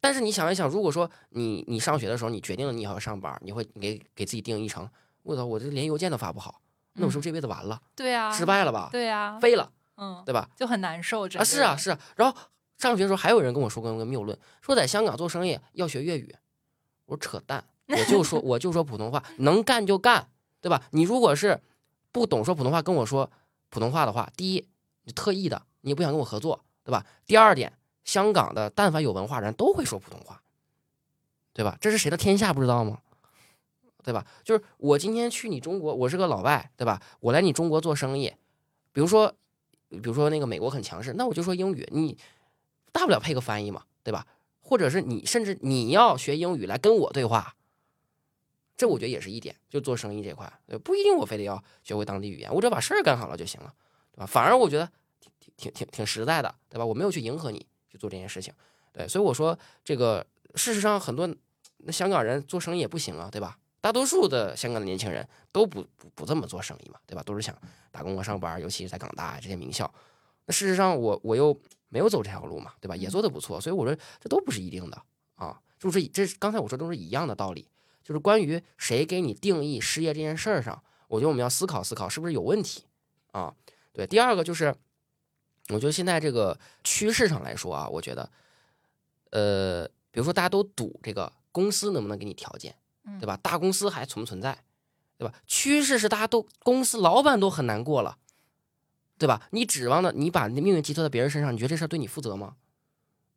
[0.00, 4.88] 但是你想一想，如果说你你上学的时候，你决定了你要上班，你会给给自己定义成。
[5.26, 5.44] 我操！
[5.44, 6.60] 我这连邮件都发不好，
[6.94, 7.82] 那我是不是这辈子完了？
[7.96, 8.88] 对啊，失败了吧？
[8.92, 10.48] 对啊，废了，嗯，对吧？
[10.56, 11.26] 就很难受。
[11.26, 11.98] 啊，是啊，是啊。
[12.14, 12.38] 然后
[12.78, 16.34] 上学的时候，还有人跟我说过一个谬论，说在香港做生意要学粤语。
[17.06, 20.28] 我说扯淡，我就说 我就说普通话，能干就干，
[20.60, 20.82] 对吧？
[20.90, 21.60] 你如果是
[22.12, 23.28] 不懂说普通话，跟我说
[23.68, 24.64] 普通话的话，第一，
[25.02, 27.04] 你特意的，你不想跟我合作，对吧？
[27.26, 27.72] 第二点，
[28.04, 30.40] 香港的但凡有文化人都会说普通话，
[31.52, 31.76] 对吧？
[31.80, 32.98] 这是谁的天下不知道吗？
[34.06, 34.24] 对吧？
[34.44, 37.02] 就是我今天去你中国，我是个老外，对吧？
[37.18, 38.32] 我来你中国做生意，
[38.92, 39.34] 比如说，
[39.88, 42.16] 比如说那个美国很强势，那我就说英语，你
[42.92, 44.24] 大不了配个翻译嘛，对吧？
[44.60, 47.56] 或者是你甚至你要学英语来跟我对话，
[48.76, 50.52] 这我觉得也是一点，就做生意这块，
[50.84, 53.74] 不一定我非得要学会当地语言，我只要把事儿干好了就行了，
[54.12, 54.26] 对吧？
[54.26, 54.88] 反而我觉得
[55.18, 56.86] 挺挺挺挺实在的，对吧？
[56.86, 58.54] 我没有去迎合你去做这件事情，
[58.92, 61.28] 对，所以我说这个事实上很多
[61.78, 63.58] 那香港人做生意也不行啊，对吧？
[63.86, 67.22] 大多数的香港的年轻人都不不不这么做生意嘛，对吧？
[67.22, 67.56] 都是想
[67.92, 69.88] 打工啊、上班，尤其是在港大这些名校。
[70.44, 71.56] 那事实上，我我又
[71.88, 72.96] 没有走这条路嘛，对吧？
[72.96, 75.00] 也做的不错，所以我说这都不是一定的
[75.36, 75.60] 啊。
[75.78, 77.68] 就是这刚才我说都是一样的道理，
[78.02, 82.82] 就是关于谁给你定义失业这件事儿上，我觉得我们要思考思考是不是有问题
[83.30, 83.54] 啊。
[83.92, 84.74] 对，第二个就是，
[85.68, 88.28] 我觉得现在这个趋势上来说啊，我觉得，
[89.30, 92.74] 呃，比如说大家都赌这个公司能不能给你条件，
[93.20, 93.38] 对吧？
[93.42, 94.58] 大公司还存不存在，
[95.16, 95.34] 对吧？
[95.46, 98.18] 趋势是大家都公司老板都很难过了，
[99.16, 99.48] 对吧？
[99.50, 102.56] 你指望的你把你的命运寄托在别人身上，你觉得这事儿对你负责吗？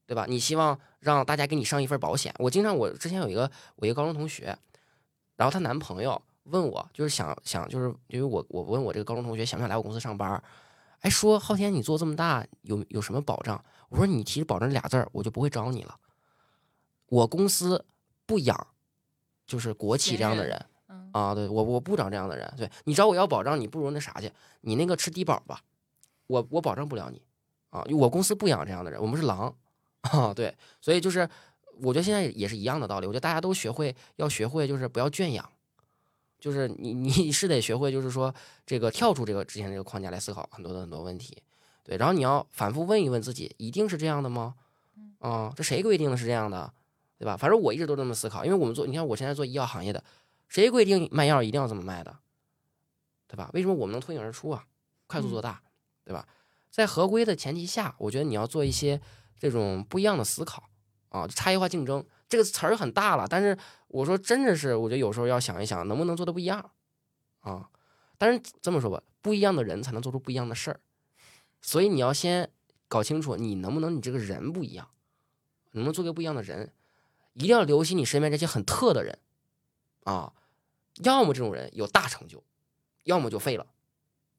[0.05, 0.25] 对吧？
[0.27, 2.33] 你希望让大家给你上一份保险。
[2.39, 4.57] 我经常，我之前有一个我一个高中同学，
[5.35, 10.41] 然后她男朋友问我，就是想想，就是因为我我问我这个高中同学想不想来我公司上班，
[11.01, 13.63] 哎，说昊天你做这么大有有什么保障？
[13.89, 15.95] 我说你提保障俩字儿，我就不会招你了。
[17.07, 17.85] 我公司
[18.25, 18.67] 不养，
[19.49, 20.63] 就是国企这样的人
[21.11, 22.53] 啊，对我我不找这样的人。
[22.55, 24.31] 对你找我要保障，你不如那啥去，
[24.61, 25.59] 你那个吃低保吧，
[26.27, 27.19] 我我保证不了你
[27.71, 29.53] 啊，我公司不养这样的人，我们是狼。
[30.01, 31.27] 啊，对，所以就是，
[31.81, 33.05] 我觉得现在也是一样的道理。
[33.05, 35.49] 我觉得大家都学会要学会，就是不要圈养，
[36.39, 38.33] 就是你你是得学会，就是说
[38.65, 41.43] 这个跳出这个之前这个框架来思考很多的很多问题。
[41.83, 44.55] 对，然后你要反复问一问自己，一定是这样的吗？
[45.19, 46.71] 啊，这谁规定的是这样的？
[47.19, 47.37] 对吧？
[47.37, 50.03] 反正我一直都这么思考，因为我们做，你看我现在做医药行业的，
[50.47, 52.17] 谁规定卖药一定要这么卖的？
[53.27, 53.51] 对吧？
[53.53, 54.65] 为什么我们能脱颖而出啊？
[55.05, 55.61] 快速做大，
[56.03, 56.27] 对吧？
[56.71, 58.99] 在合规的前提下，我觉得你要做一些。
[59.41, 60.69] 这种不一样的思考
[61.07, 63.57] 啊，差异化竞争这个词儿很大了，但是
[63.87, 66.71] 我说真的是，我觉得有时候要想一想，能不能做的不一样
[67.39, 67.69] 啊？
[68.17, 70.81] 但是这么说吧，不一样的人才能做出不一样的事儿，
[71.61, 72.51] 所以你要先
[72.89, 74.89] 搞清楚你能不能，你这个人不一样，
[75.71, 76.73] 能不能做个不一样的人？
[77.39, 79.17] 一定要留心你身边这些很特的人。
[80.03, 80.31] 啊，
[81.03, 82.43] 要么这种人有大成就，
[83.03, 83.65] 要么就废了。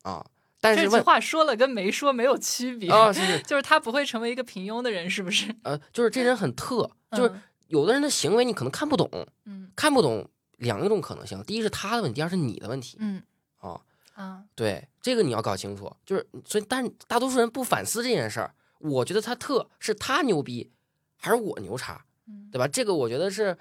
[0.02, 0.24] 啊。
[0.62, 5.56] 但是这句话说了跟没说没有区别啊，是是， 就是他不会成为一个平庸的人，是不是？
[5.62, 7.32] 呃，就是这人很特，就是
[7.68, 9.08] 有的人的行为你可能看不懂，
[9.46, 10.28] 嗯，看不懂
[10.58, 13.22] 两种可能性，第一是他的问题，第二是你的问题，嗯，
[13.56, 13.80] 啊，
[14.12, 20.70] 啊，对，这个你要搞清楚，就是所以，但大多数人不反思这件事儿，我觉得他特是他牛逼，
[21.16, 22.04] 还是我牛叉，
[22.50, 22.66] 对吧？
[22.68, 23.56] 这个我觉得是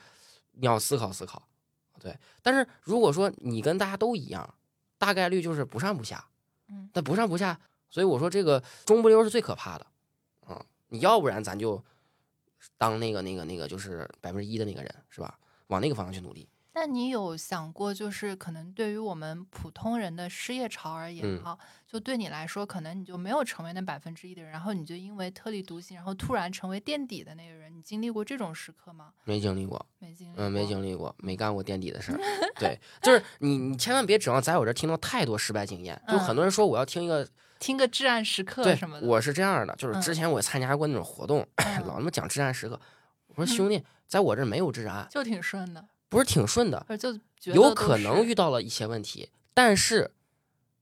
[0.51, 1.41] 你要思考思考，
[1.99, 2.17] 对。
[2.41, 4.53] 但是如果说你跟大家都一样，
[4.97, 6.25] 大概率就是不上不下。
[6.71, 7.59] 嗯但不上不下，
[7.89, 9.87] 所以我说这个中不溜是最可怕的，
[10.45, 11.83] 啊，你要不然咱就
[12.77, 15.39] 当那个那个那个就是百分之一的那个人是吧？
[15.67, 16.47] 往那个方向去努力。
[16.79, 29.11] 那你有想过，就是可能对于我们普通人的失业潮而言，哈，就对你来说，可能你就没有成为那百分之一的人，然后你就因为特立独行，然后突然成为垫底的那个人，你经历过这种时刻吗？
[29.25, 32.19] 没经历过，没经历，嗯，没经历过，没干过垫底的事儿。
[32.57, 36.01] 对，就是你，你千万别指望在我这听到太多失败经验。
[36.07, 37.27] 就很多人说我要听一个，
[37.59, 39.05] 听个至暗时刻什么的。
[39.05, 41.45] 我是这样的，就是之前我参加过那种活动，
[41.85, 42.79] 老他妈讲至暗时刻。
[43.35, 45.85] 我说兄弟，在我这没有至暗，就挺顺的。
[46.09, 50.11] 不是挺顺的，就有可能遇到了一些问题，但是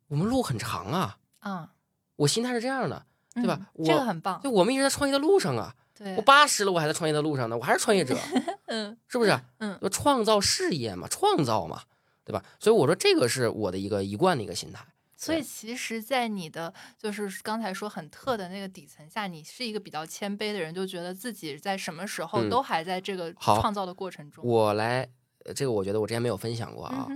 [0.08, 1.20] 我们路很长啊。
[1.40, 1.74] 啊，
[2.16, 3.06] 我心态是这样的，
[3.36, 3.70] 对吧？
[3.74, 4.42] 我这个很棒。
[4.42, 5.76] 就我们一直在创业的路上啊。
[5.94, 8.18] 对，我八十了，我还在创业的路上呢，我还是创业者。
[8.68, 9.40] 嗯，是不是？
[9.60, 11.82] 嗯，创造事业嘛，创造嘛，
[12.24, 12.44] 对吧？
[12.60, 14.86] 所以我说这个是我的一个一贯的一个心态。
[15.16, 24.46] 所以其实，在你的就是刚才说很特的那个底层下，你是一个比较谦卑的人，就觉得自己在什么时候都还在这个创造的过程中。
[24.46, 25.10] 我来。
[25.54, 27.08] 这个我觉得我之前没有分享过啊，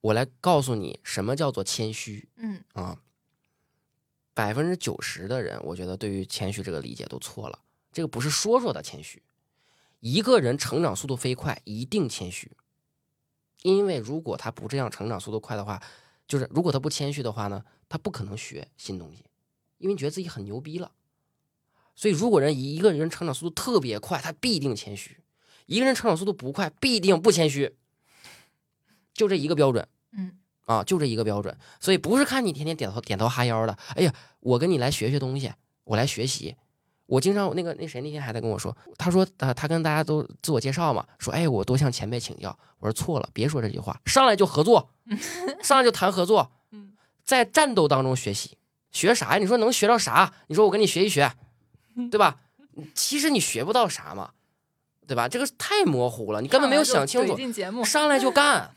[0.00, 2.28] 我来告诉你什么叫做谦虚。
[2.36, 3.00] 嗯啊，
[4.34, 7.58] 百分之九十的人，我觉得对于谦虚这个理解都错了。
[7.92, 9.22] 这个不是说说的谦虚，
[10.00, 12.52] 一个人成长速度飞快，一定谦虚。
[13.62, 15.82] 因为如果他不这样成长速度快的话，
[16.26, 19.24] 就是如果他不谦虚的话呢，他不可能学新东西，
[19.78, 20.92] 因为觉得自己很牛逼了。
[21.94, 25.19] 所以，如果人一个人成长速度特别快，他必定谦虚。
[25.70, 27.76] 一个人成长速度不快，必定不谦虚，
[29.14, 29.86] 就这一个标准。
[30.10, 30.32] 嗯，
[30.66, 31.56] 啊，就这一个标准。
[31.78, 33.78] 所以不是看你天天点头点头哈腰的。
[33.94, 35.52] 哎呀，我跟你来学学东西，
[35.84, 36.56] 我来学习。
[37.06, 42.58] 我经常那个那谁那天还在跟我说，他说他他跟大家都自我介绍嘛，说哎我多向前辈请教。
[42.80, 44.90] 我说错了，别说这句话，上来就合作，
[45.62, 46.50] 上来就谈合作。
[46.72, 48.58] 嗯，在战斗当中学习，
[48.90, 49.38] 学啥呀？
[49.38, 50.34] 你说能学到啥？
[50.48, 51.32] 你说我跟你学一学，
[52.10, 52.40] 对吧？
[52.92, 54.32] 其实你学不到啥嘛。
[55.10, 55.28] 对吧？
[55.28, 57.36] 这个太模糊了，你根本没有想清楚。
[57.84, 58.70] 上来就 干，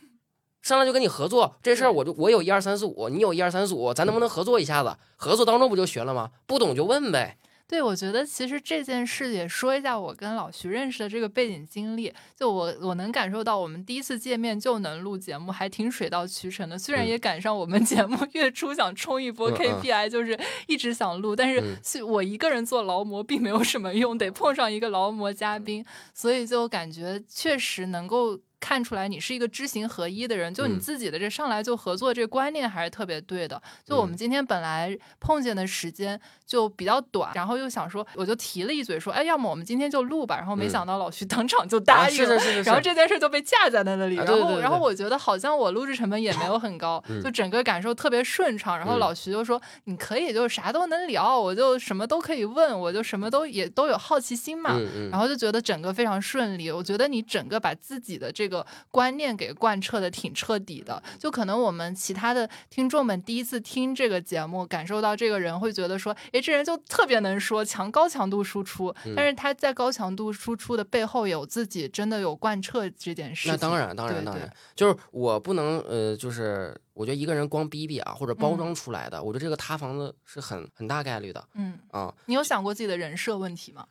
[0.64, 4.98] 上来就跟你合作这事儿，我就我有一二三四五，你有一二三四五，咱能不能合作一下子？
[5.16, 6.32] 合作当中不就学了吗？
[6.48, 7.38] 不懂就问呗。
[7.66, 12.14] 对，我觉得其实这件事也说一下我跟老徐认识的这个背景经历。
[12.36, 16.78] 就我我能感受到，我们第一次见面就能录节目，还挺水到渠成的。
[16.78, 20.38] 虽然也赶上我们节目 月初想冲一波 KPI，就是
[20.68, 25.84] 一直想录，但是我一个人做劳模并没有什么用，得碰上一个劳模嘉宾，
[26.14, 28.40] 所以就感觉确实能够。
[28.64, 33.62] 看出来你是一个知行合一的人，就你自己的这上来就合作这观念还是特别对的。
[33.84, 40.38] 就我们今天本来碰见的时间就比较短，然后又想说，我就提了一嘴说，哎，要么我们今天就录吧。
[40.38, 44.16] 然后没想到老徐当场就答应了，然后这件事就被架在那里。
[44.16, 48.78] 然后，然后我觉得好像我录制成本也没有很高，就整个感受特别顺畅。
[48.78, 54.80] 然后老徐就说，你可以就啥都能聊，我就什么都可以问，我就什么都也都有好奇心嘛。
[55.12, 56.72] 然后就觉得整个非常顺利。
[56.72, 58.53] 我觉得你整个把自己的这个
[58.92, 61.02] 观念给贯彻的挺彻底的。
[61.18, 68.94] 就可能我们其他的听众们第一次听这个节目，感受到这个人会觉得说，哎，这人就特别能说，强高强度输出。
[69.16, 73.48] 但是他在高强度输出的背后有自己真的有贯彻这件事。
[73.48, 81.48] 那当然，当然，当然，就是我不能呃，就是我觉得一个人光逼逼啊，或者包装出来的，我觉得这个塌房子是很很大概率的。
[81.54, 83.86] 嗯啊，你有想过自己的人设问题吗？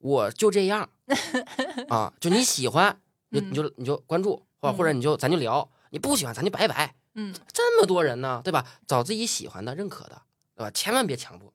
[0.00, 0.88] 我就这样
[1.88, 2.94] 啊，就你喜欢，
[3.34, 6.94] 你你就你就关注，或或者你就咱就聊，你不喜欢咱就拜拜。
[7.14, 8.64] 嗯，这么多人呢，对吧？
[8.86, 10.22] 找自己喜欢的、认可的，
[10.56, 10.70] 对吧？
[10.70, 11.52] 千万别强迫，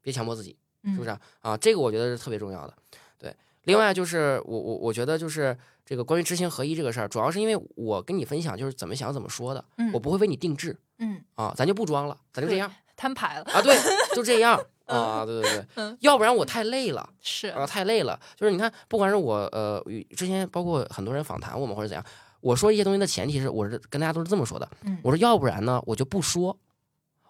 [0.00, 1.10] 别强迫自己，是不是
[1.40, 1.56] 啊？
[1.56, 2.74] 这个我觉得是特别重要的。
[3.18, 10.76] 对，另外就是我我我觉得就是这个关于知行合一这个事儿，主要是因为我跟你分享就是怎么想怎么说的，我不会为你定制。
[10.98, 13.76] 嗯啊，咱就不装了，咱就这样摊牌了啊，对，
[14.14, 14.58] 就这样。
[14.86, 18.18] 啊，对对对，要不然我太累了，是啊，太累了。
[18.36, 19.82] 就是你看，不管是我呃，
[20.16, 22.04] 之前包括很多人访谈我们或者怎样，
[22.40, 24.68] 我说一些东西的前提是，我是跟大家都是这么说的。
[25.02, 26.56] 我说要不然呢，我就不说，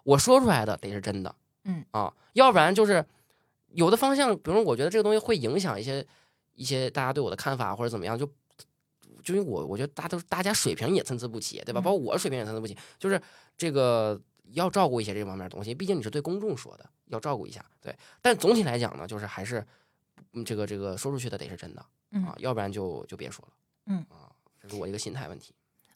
[0.03, 1.33] 我说出来的得是真的。
[1.65, 3.05] 嗯啊，要不然就是
[3.73, 6.05] 有的方向，比如我觉得这个东西会影响一些
[6.55, 8.25] 一些大家对我的看法或者怎么样，就
[9.23, 11.79] 就因为我我觉得大家都大家水平也参差不齐，对吧？
[11.79, 13.21] 包括我水平也参差不齐，就是
[13.57, 14.19] 这个。
[14.53, 17.63] 要照顾一些这方面的东西，毕竟你是对公众说的，要照顾一下。
[17.81, 19.65] 对，但总体来讲呢，就是还是，
[20.45, 21.81] 这个这个说出去的得是真的
[22.25, 23.53] 啊，要不然就就别说了。
[23.87, 24.31] 嗯啊，
[24.61, 25.53] 这是我一个心态问题。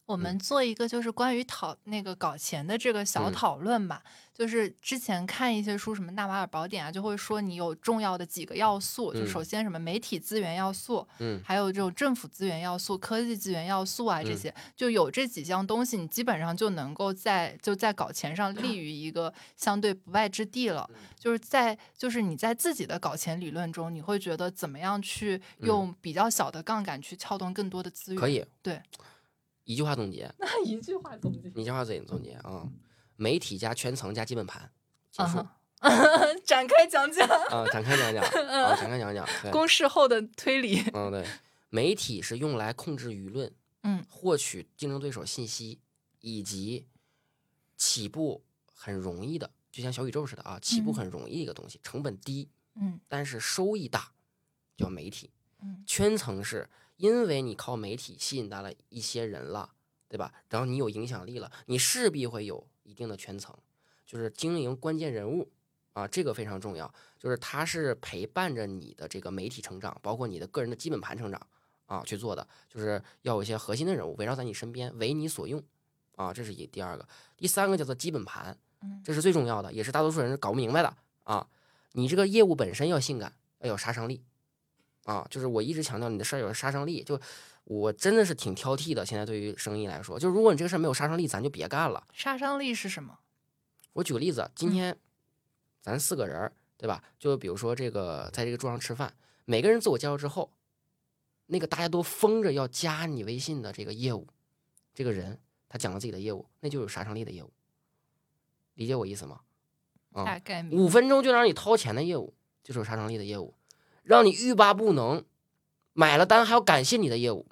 [0.08, 4.02] 我们做一个就是关于讨那个搞钱的这个小讨论吧。
[4.32, 14.54] 就是之前看一些书，什么《纳瓦尔宝典》啊，就会说你有重要的几个要素，就首先什么媒体资源要素，嗯，还有这种政府资源要素、科技资源要素啊，这些。
[14.76, 20.88] 就有这几项东西，你基本上就能够在就在搞钱上立于一个相对不败之地了。
[21.18, 28.20] 就是在就是你在自己的搞钱理论中，你会觉得怎么样去用比较小的杠杆去撬动更多的资源？
[28.20, 28.80] 可以，对，
[29.68, 32.66] 一句话总结， 那一句话总结，一句话总总结啊。
[33.16, 34.72] 媒体加圈层加基本盘，
[35.10, 35.46] 结束。
[36.44, 39.28] 展开讲讲啊，展开讲讲啊，展开讲讲。
[39.52, 40.82] 公式后的推理。
[40.94, 41.26] 嗯，对，
[41.68, 43.52] 媒体是用来控制舆论，
[43.82, 45.78] 嗯，获取竞争对手信息，
[46.20, 46.86] 以及
[47.76, 48.42] 起步
[48.72, 54.12] 很容易的，就像小宇宙似的啊，起步很容易一个东西，成本低，嗯，但是收益大，
[54.78, 55.30] 叫媒体。
[55.60, 59.72] 嗯，圈层是因为你靠媒体吸引到了一些人了，
[60.06, 60.32] 对吧？
[60.50, 62.68] 然后你有影响力了，你势必会有。
[62.88, 63.54] 一定的圈层，
[64.06, 65.52] 就是经营关键人物
[65.92, 66.90] 啊，这个非常重要。
[67.18, 71.46] 就是他是陪伴着你的这个媒体成长，包括你的个人的基本盘成长
[71.84, 72.48] 啊去做的。
[72.66, 75.62] 就是要有一些核心的人物围绕在你身边，为你所用
[76.16, 77.06] 啊，这是一第二个。
[77.36, 78.56] 第三个叫做基本盘，
[79.04, 81.46] 这是最重要的，也是大多数人搞不明白的啊。
[81.92, 84.24] 你这个业务本身要性感，要有杀伤力
[85.12, 85.26] 啊。
[85.30, 87.20] 就是我一直强调你的事儿有杀伤力，就。
[87.70, 89.04] 我真的是挺挑剔的。
[89.04, 92.02] 现在对于生意来说，就如果你这个事儿没有杀伤力，咱就别干了。
[92.14, 93.18] 杀伤力是什么？
[93.92, 94.96] 我举个例子，今天
[95.82, 97.04] 咱四个人，对吧？
[97.18, 99.12] 就比如说这个，在这个桌上吃饭，
[99.44, 100.50] 每个人自我介绍之后，
[101.44, 104.26] 那个大家都疯着要加你微信的这个业务，
[104.94, 105.38] 这个人
[105.68, 107.52] 他讲了自己的业务，那就有杀伤力的业务。
[108.76, 109.42] 理解我意思吗？
[110.12, 112.32] 啊，大概五分钟就让你掏钱的业务，
[112.64, 113.54] 就是有杀伤力的业务，
[114.08, 115.22] 让你欲罢不能，
[115.92, 117.46] 买了单还要感谢你的业务。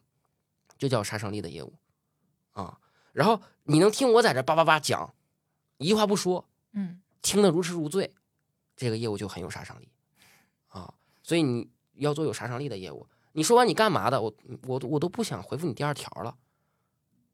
[0.78, 1.72] 就叫杀伤力的业务，
[2.52, 2.78] 啊，
[3.14, 5.14] 然后你能听我在这叭叭叭讲，
[5.78, 8.14] 一句话不说，嗯，听得如痴如醉，
[8.76, 9.88] 这个业务就很有杀伤力，
[10.68, 10.92] 啊，
[11.22, 13.06] 所以你要做有杀伤力的业务。
[13.32, 14.20] 你说完你干嘛的？
[14.20, 14.34] 我
[14.66, 16.36] 我我都不想回复你第二条了，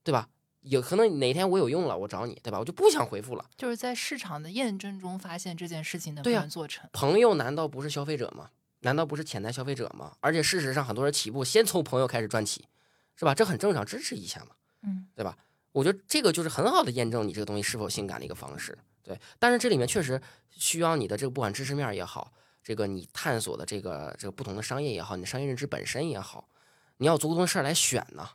[0.05, 0.29] 对吧？
[0.61, 2.61] 有可能哪天我有用了，我找你，对吧？
[2.61, 3.45] 我就不想回复了。
[3.57, 6.89] 就是在市场的验证中发现这件事情能不能做成。
[6.93, 8.51] 朋友难道不是消费者吗？
[8.83, 10.17] 难道不是潜在消费者吗？
[10.21, 12.69] 而且事实上，很多人起步先从朋友开始赚起。
[13.15, 13.35] 是吧？
[13.35, 15.37] 这很正常，支持一下嘛，嗯，对吧？
[15.71, 19.17] 我觉得这个就是很好的验证你这个东西是否性感的一个方式，对。
[19.39, 20.21] 但是这里面确实
[20.51, 22.33] 需要你的这个不管知识面也好，
[22.65, 26.49] 这个你探索的这个这个不同的商业也好，你的商业认知本身也好，
[26.97, 28.27] 你要足够的事儿来选呢，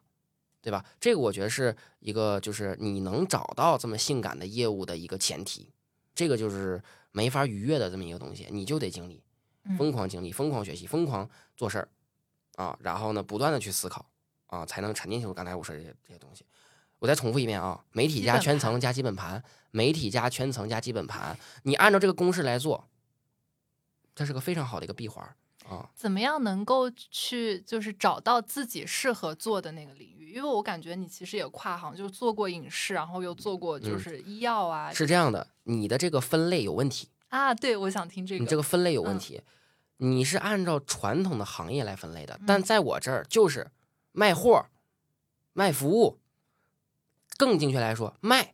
[0.62, 0.86] 对吧？
[1.02, 5.74] 这个我觉得是一个就是你能找到这么性感的业务的一个前提，
[6.14, 6.82] 这个就是
[7.12, 9.24] 没法逾越的这么一个东西，你就得经历，
[9.76, 11.90] 疯狂经历，疯狂学习，疯狂做事儿
[12.56, 14.06] 啊，然后呢，不断的去思考。
[14.50, 15.26] 啊，才能沉进去。
[15.28, 16.46] 我刚才我说这些这些东西，
[17.00, 22.88] 我再重复一遍啊，媒体加圈层加基本盘，媒体加圈层加基本盘，你按照这个公式来做，
[24.16, 25.36] 这是个非常好的一个闭环
[25.68, 25.90] 啊。
[25.94, 30.32] 怎么样能够去就是找到自己适合做的那个领域？
[30.32, 34.94] 因为我感觉你其实也跨行，就做过影视，然后又做过就是医药啊。
[34.94, 37.54] 是这样的，你的这个分类有问题啊。
[37.54, 38.44] 对，我想听这个。
[38.44, 39.42] 你这个分类有问题。
[40.00, 43.72] 你是按照传统的行业来分类的，但在我这儿就是
[44.12, 44.68] 卖货、
[45.54, 46.20] 卖服务，
[47.36, 48.54] 更精确来说卖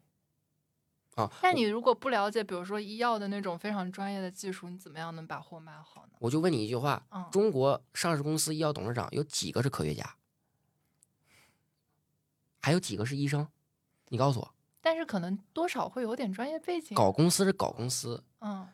[1.15, 1.29] 啊。
[1.41, 6.13] 那你如果不了解，比如说医药的那种非常专业的技术，你怎么样能把货卖好呢？
[6.19, 10.15] 我就问你一句话：中国上市公司医药董事长有几个是科学家？
[12.61, 13.45] 还有几个是医生？
[14.07, 14.52] 你告诉我。
[14.85, 16.93] 但是可能多少会有点专业背景。
[16.93, 18.67] 搞公司是搞公司，嗯，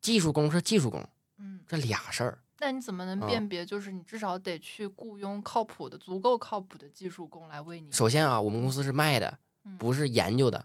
[0.00, 1.06] 技术工是技术工。
[1.36, 3.64] 嗯，这俩事儿，那你怎么能辨别？
[3.64, 7.92] 就是你至少得去雇佣靠谱的、足够靠谱的技术工来为你。
[7.92, 9.38] 首先啊，我们公司是卖的，
[9.78, 10.64] 不是研究的。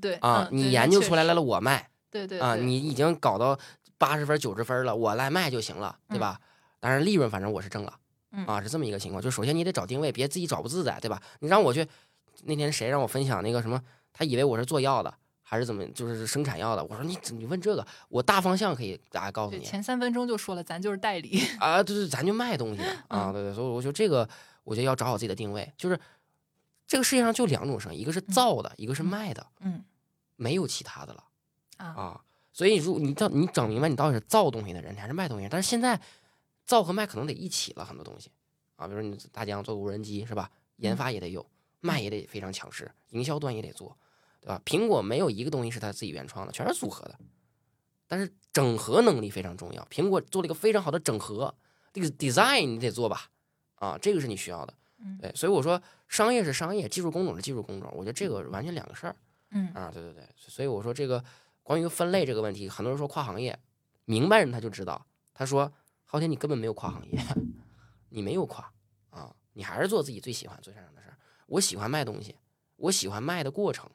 [0.00, 1.90] 对啊，你研究出来了，我卖。
[2.10, 3.58] 对对啊，你已经搞到
[3.96, 6.38] 八十分、九十分了，我来卖就行了，对吧？
[6.80, 7.98] 当然利润反正我是挣了。
[8.46, 9.22] 啊，是这么一个情况。
[9.22, 11.22] 就首先你得找定位，别自己找不自在，对吧？
[11.40, 11.86] 你让我去，
[12.44, 13.82] 那天谁让我分享那个什么？
[14.18, 15.14] 他以为我是做药的。
[15.50, 16.84] 还是怎么，就是生产药的。
[16.84, 19.64] 我说你你问这个，我大方向可以大家告诉你。
[19.64, 23.54] 前三分钟就说了，咱就是代理 啊，对对，咱就卖东西的 啊，对对。
[23.54, 24.28] 所以我觉得这个，
[24.62, 25.72] 我觉得要找好自己的定位。
[25.74, 25.98] 就是
[26.86, 29.82] 这个世界上就两种生意，一个是造的，一个是卖的，嗯，
[30.36, 31.24] 没有其他的了
[31.78, 32.20] 啊。
[32.52, 35.48] 所以如你到你整明白你到底是造东西的人，还是卖东西。
[35.50, 35.98] 但是现在
[36.66, 38.30] 造和卖可能得一起了，很多东西
[38.76, 40.50] 啊，比如你大疆做无人机是吧？
[40.76, 41.48] 研发也得有，
[41.80, 43.96] 卖也得非常强势，营销端也得做。
[44.40, 44.60] 对吧？
[44.64, 47.18] 苹果没有一个东西是他自己原创的，全是组合的。
[48.06, 51.54] 但是整合能力非常重要，苹果做了一个非常好的整合。
[51.92, 53.28] 这个 design 你得做吧？
[53.74, 54.74] 啊，这个是你需要的。
[55.20, 59.16] 对，所以我说商业是商业，技术工种是技术工种，我觉得这个完全两个事儿。
[59.50, 60.26] 嗯啊，对对对。
[60.36, 61.22] 所以我说这个
[61.62, 63.58] 关于分类这个问题，很多人说跨行业，
[64.06, 65.06] 明白人他就知道。
[65.34, 65.72] 他说
[66.04, 67.18] 昊天，你根本没有跨行业，
[68.10, 68.72] 你没有跨
[69.10, 71.16] 啊，你还是做自己最喜欢、最擅长的事儿。
[71.46, 72.34] 我喜欢卖东西，
[72.76, 73.88] 我喜欢卖的过程。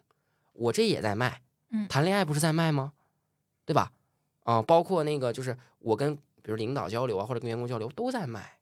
[0.53, 2.93] 我这也在卖，嗯，谈恋爱不是在卖吗？
[3.65, 3.91] 对吧？
[4.43, 8.57] 啊，包括那个就是我跟比如领导交流啊，或者跟员工交流都在卖，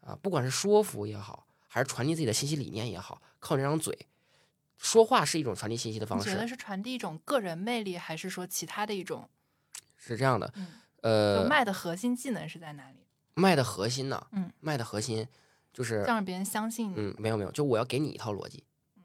[0.00, 4.06] 啊，不管是说服也好，还是传递自己的信息理念也好，靠这张嘴
[4.76, 6.30] 说话是一种传递信息的方式。
[6.30, 9.28] 觉得是传递一种个人魅力，还是说其他的一种？
[9.96, 10.52] 是这样的，
[11.00, 12.98] 呃，卖的核心技能是在哪里？
[13.32, 14.26] 卖的核心呢？
[14.32, 15.26] 嗯，卖的核心
[15.72, 16.94] 就是让别人相信你。
[16.98, 18.62] 嗯，没有没有，就我要给你一套逻辑。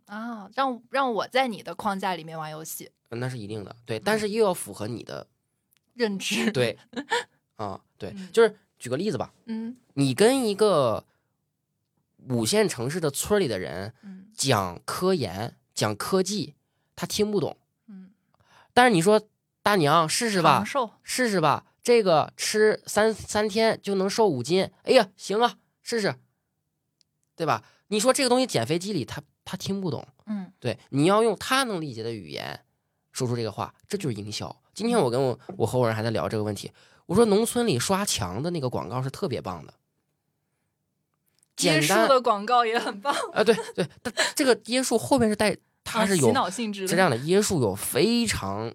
[0.10, 5.28] 啊，让让我在你的框架里面玩游戏，那是一定的，对，但是又要符合你的
[5.93, 6.78] 认知，对，
[7.57, 11.05] 啊，对，就是举个例子吧，嗯，你跟一个
[12.28, 13.93] 五线城市的村里的人
[14.34, 16.55] 讲科研、讲科技，
[16.95, 17.55] 他听不懂，
[17.88, 18.10] 嗯，
[18.74, 19.22] 但是你说
[19.62, 20.66] 大娘试试吧，
[21.03, 26.16] 试试吧，这个吃三三天就能瘦五斤，哎呀，行啊，试试，
[27.36, 27.64] 对吧？
[27.89, 29.22] 你说这个东西减肥机理，他。
[29.50, 32.60] 他听不懂，嗯，对，你要用他能理解的语言
[33.12, 34.56] 说出这个话，这就是营销。
[34.76, 36.72] 今天我跟我我合伙人还在聊这个问题，
[37.08, 39.74] 我说农村里刷墙的那个广告是特别棒的，
[41.58, 48.72] 椰树的广告也很棒啊，对对，但这个椰树后面是带，它是有洗脑性质，是这样的，椰树有非常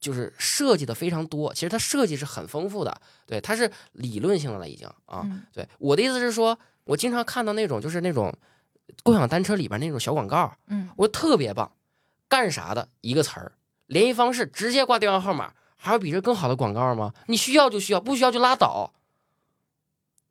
[0.00, 8.34] 就是设计的非常多，其实它设计是很丰富的，对，它是理论性的了已经啊，对，我的意思是说，我经常看到那种就是那种。
[9.02, 11.70] 共享单车里边那种小广告，嗯，我特别棒，
[12.28, 13.52] 干啥的一个词儿，
[13.86, 17.12] 联系方式直接挂电话号码，还有比这更好的广告吗？
[17.26, 18.92] 你需要就需要，不需要就拉倒，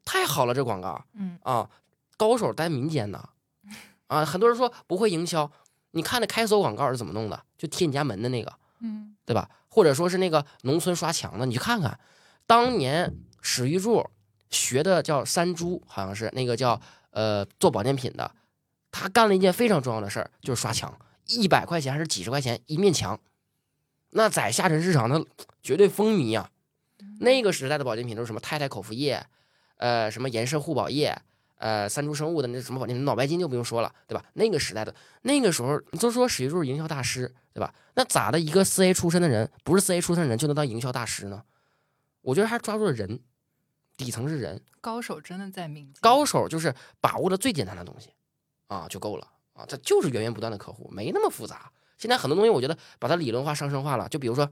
[0.05, 1.70] 太好了这广告，嗯啊，
[2.18, 3.30] 高手在民间呢，
[4.07, 5.51] 啊，很多人说不会营销，
[5.91, 7.43] 你看那开锁广告是怎么弄的？
[7.57, 9.49] 就贴你家门的那个，嗯，对吧？
[9.70, 11.99] 或者说是那个农村刷墙的，你去看看，
[12.45, 14.05] 当年史玉柱
[14.49, 16.80] 学的叫三猪，好像是那个叫
[17.11, 18.32] 呃做保健品的。
[18.91, 23.19] 他干了一件非常重要的事儿，就是刷墙，一百块钱还是几十块钱一面墙，
[24.11, 25.23] 那在下沉市场那
[25.61, 26.49] 绝对风靡啊！
[27.19, 29.25] 那个时代的保健品都是什么太太口服液，
[29.77, 31.15] 呃，什么颜色护宝液，
[31.57, 34.23] 呃，三株生物的那什么保健品，脑白金就不用说了，对吧？
[34.33, 37.73] 那个时代的那个时候，你都说史玉柱是营销大师，对吧？
[37.95, 41.43] 那咋的一个四 A 出身的人，不是四 A 出身的人就能当营销大师呢？
[42.21, 43.19] 我觉得还抓住了人，
[43.95, 48.09] 底层是人，高手真的在民间，高手就是把握了最简单的东西。
[48.68, 49.65] 啊，就够了啊！
[49.68, 51.72] 它就是源源不断的客户，没那么复杂。
[51.97, 54.07] 现在很多东西，我觉得把它理论化、上升化了。
[54.09, 54.49] 就比如说，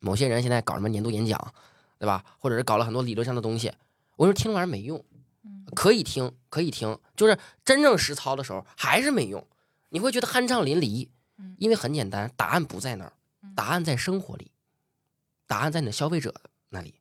[0.00, 1.54] 某些人现在搞什么年度演讲，
[1.98, 2.24] 对吧？
[2.38, 3.72] 或者是搞了很多理论上的东西，
[4.16, 5.04] 我说听了玩意儿没用。
[5.74, 9.46] 可以听，可以听，就是真正实操的时候还是没用，
[9.90, 11.08] 你会觉得酣畅淋漓，
[11.58, 13.12] 因为很简单，答案不在那儿，
[13.54, 14.50] 答案在生活里，
[15.46, 16.34] 答案在你的消费者
[16.70, 16.94] 那里，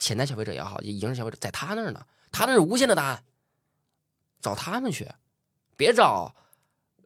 [0.00, 3.22] 潜在消费者也好，已经是消费者，在他那儿呢，他那是无限的答案，
[4.40, 5.08] 找他们去，
[5.82, 6.32] 别找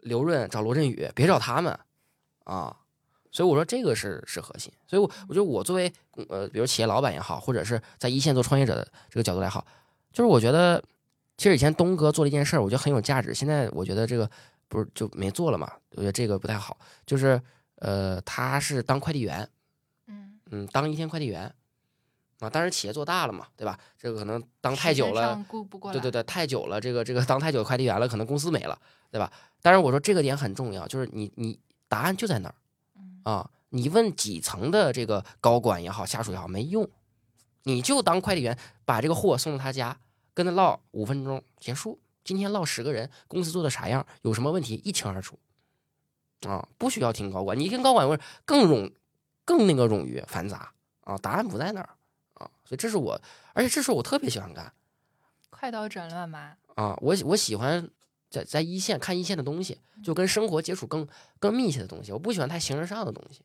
[0.03, 1.79] 刘润，找罗振宇，别找他们
[2.45, 2.77] 啊。
[3.33, 5.91] 所以我说这个是是核心，所以，我我觉得我作为
[6.29, 9.67] 呃，比如企业老板也好，或者是在一线做创业者的这个角度来好，
[10.13, 10.83] 就是我觉得，
[11.39, 13.33] 其实以前东哥做了一件事儿，我觉得很有价值。
[13.33, 14.31] 现在我觉得这个
[14.69, 15.73] 不是就没做了嘛？
[15.93, 16.77] 我觉得这个不太好。
[17.07, 17.41] 就是
[17.77, 19.49] 呃，他是当快递员，
[20.07, 21.51] 嗯嗯，当一天快递员
[22.41, 22.51] 啊。
[22.51, 23.79] 当然企业做大了嘛，对吧？
[23.99, 25.45] 这个可能当太久了，
[25.93, 28.79] 对对对，太久了，这个这个当太久快递员了，可能公司没了，
[29.11, 29.33] 对吧？
[29.63, 31.59] 但是我说这个点很重要，就是你你
[31.89, 32.55] 答案就在那儿。
[33.25, 36.89] 啊，你问几层的这个高管也好，下属也好，没用，
[37.65, 39.99] 你就当快递员，把这个货送到他家，
[40.33, 41.99] 跟他唠五分钟结束。
[42.23, 45.37] 今天唠十个人，公司做的啥样，有什么问题一清二楚。
[46.47, 48.93] 啊，不需要听高管，你听高管问更冗，
[49.45, 51.96] 更那个冗余繁杂啊，答案不在那儿啊，
[52.67, 53.19] 所以这是我，
[53.55, 54.71] 而且这是我特别喜欢干，
[55.49, 57.89] 快刀斩乱麻啊，我我喜欢。
[58.29, 61.07] 在在一线看一线的东西，就跟生活接触更
[61.39, 62.11] 更密切的东西。
[62.11, 63.41] 我不喜欢太形而上的东西，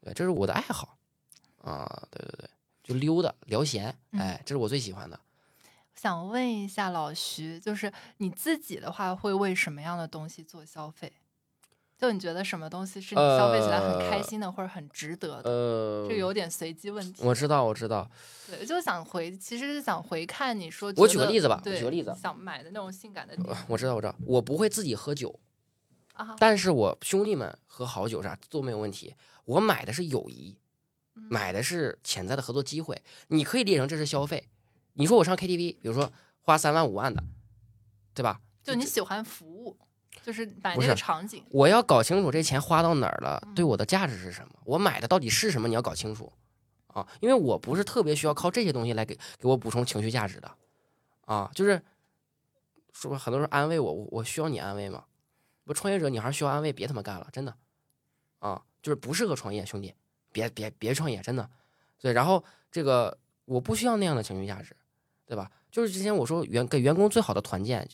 [0.00, 0.96] 对，这是我的爱好
[1.60, 2.48] 啊，对对对，
[2.82, 5.20] 就溜达聊闲，哎，这是我最喜欢的。
[5.94, 11.12] 想问一下老徐，就是你自己的话，会为什么样的东西做消费？
[11.96, 15.50] 就你觉得什么东西是你消费起来很开心的，或者很值得的？
[15.50, 17.22] 呃，这有点随机问题。
[17.24, 18.10] 我知道，我知道。
[18.46, 20.92] 对，就想回，其实是想回看你说。
[20.96, 23.34] 我举个例子吧，举个例子，想买的那种性感的。
[23.68, 25.38] 我知道，我知道，我不会自己喝酒，
[26.14, 29.14] 啊，但是我兄弟们喝好酒啥都没有问题。
[29.44, 30.58] 我买的是友谊，
[31.14, 33.00] 买的是潜在的合作机会。
[33.28, 34.48] 你可以列成这是消费。
[34.94, 37.22] 你说我上 KTV，比如说花三万五万的，
[38.12, 38.40] 对吧？
[38.62, 39.78] 就你喜欢服务。
[40.24, 44.54] 就是把那个场景，我要搞清楚这钱花到哪儿了，对我的价值是什么？
[44.64, 45.68] 我买的到底是什么？
[45.68, 46.32] 你要搞清楚
[46.86, 47.06] 啊！
[47.20, 50.50] 因为我不是特别需要靠这些东西来给给我补充情绪价值的
[51.26, 51.50] 啊！
[51.54, 51.82] 就是
[52.94, 55.04] 说，很多人安慰我，我需要你安慰吗？
[55.64, 57.54] 不，创业者你还是需要安慰，别他妈干了，真的
[58.38, 58.62] 啊！
[58.80, 59.94] 就是不适合创业，兄弟，
[60.32, 61.50] 别别别创业，真的。
[62.00, 64.74] 对，然后这个我不需要那样的情绪价值，
[65.26, 65.50] 对吧？
[65.70, 67.86] 就是之前我说员给员工最好的团建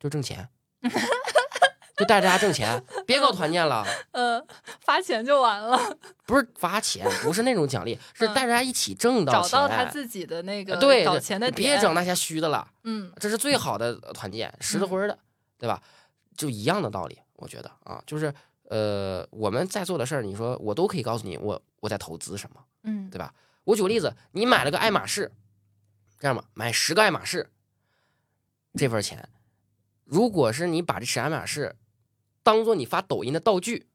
[0.00, 0.48] 就挣钱。
[2.02, 3.86] 就带着大家挣钱，别搞团建了。
[4.10, 4.44] 呃，
[4.80, 5.78] 发钱就完了。
[6.26, 9.50] 不是发钱，不是那种奖励，是带着大家一起挣到钱。
[9.52, 12.66] 找到他自己的那个对搞钱的别整那些虚的了。
[12.82, 15.16] 嗯，这是最好的团建，实的灰的，
[15.56, 15.80] 对吧？
[16.36, 18.34] 就一样的道理，我觉得啊，就是
[18.64, 23.32] 呃，我们在做的事儿，你说我都可以告诉你，我我在投资什么，嗯，对吧？
[23.62, 25.30] 我举个例子，你买了个爱马仕，
[26.18, 27.48] 这样吧，买十个爱马仕，
[28.74, 29.28] 这份钱，
[30.04, 31.76] 如果是你把这十爱马仕。
[32.42, 33.86] 当做你发抖音的道具，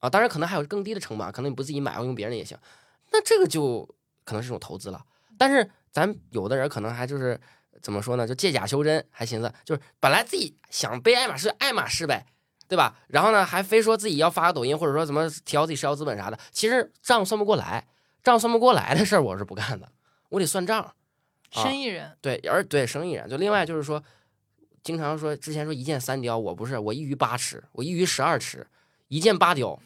[0.00, 2.58] 啊，当然可能还有更低的成本，可能你不自己买，用别人的也行。
[3.10, 3.88] 那这个就
[4.24, 5.04] 可能是一种投资了。
[5.38, 7.40] 但是咱有的人可能还就是
[7.80, 8.26] 怎么说呢？
[8.26, 12.26] 就借假修真，还寻思就是本来自己想背爱马仕，爱马仕呗，
[12.68, 12.98] 对吧？
[13.08, 16.38] 然后呢，还非说自己要发个抖音，或者说怎么提高自己社交资本啥的。
[16.50, 17.86] 其实账算不过来，
[18.22, 19.90] 账算不过来的事儿我是不干的，
[20.28, 20.94] 我得算账。
[21.50, 24.02] 生意人对，而对生意人就另外就是说。
[24.84, 28.64] 经常说，之前说一箭三雕，我不是，我一鱼八吃，我一鱼十二吃，
[29.08, 29.80] 一箭八雕，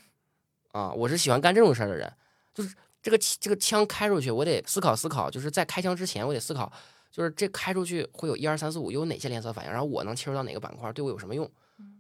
[0.73, 2.13] 啊，我是喜欢干这种事儿的人。
[2.53, 6.71] 就是这个这个枪开出去，我得思考思考，就是在开枪之前，我得思考，
[7.13, 11.49] 就是这开出去会有一二三四五，有哪些连锁反应，然后我能切入到哪个板块，对我有什么用？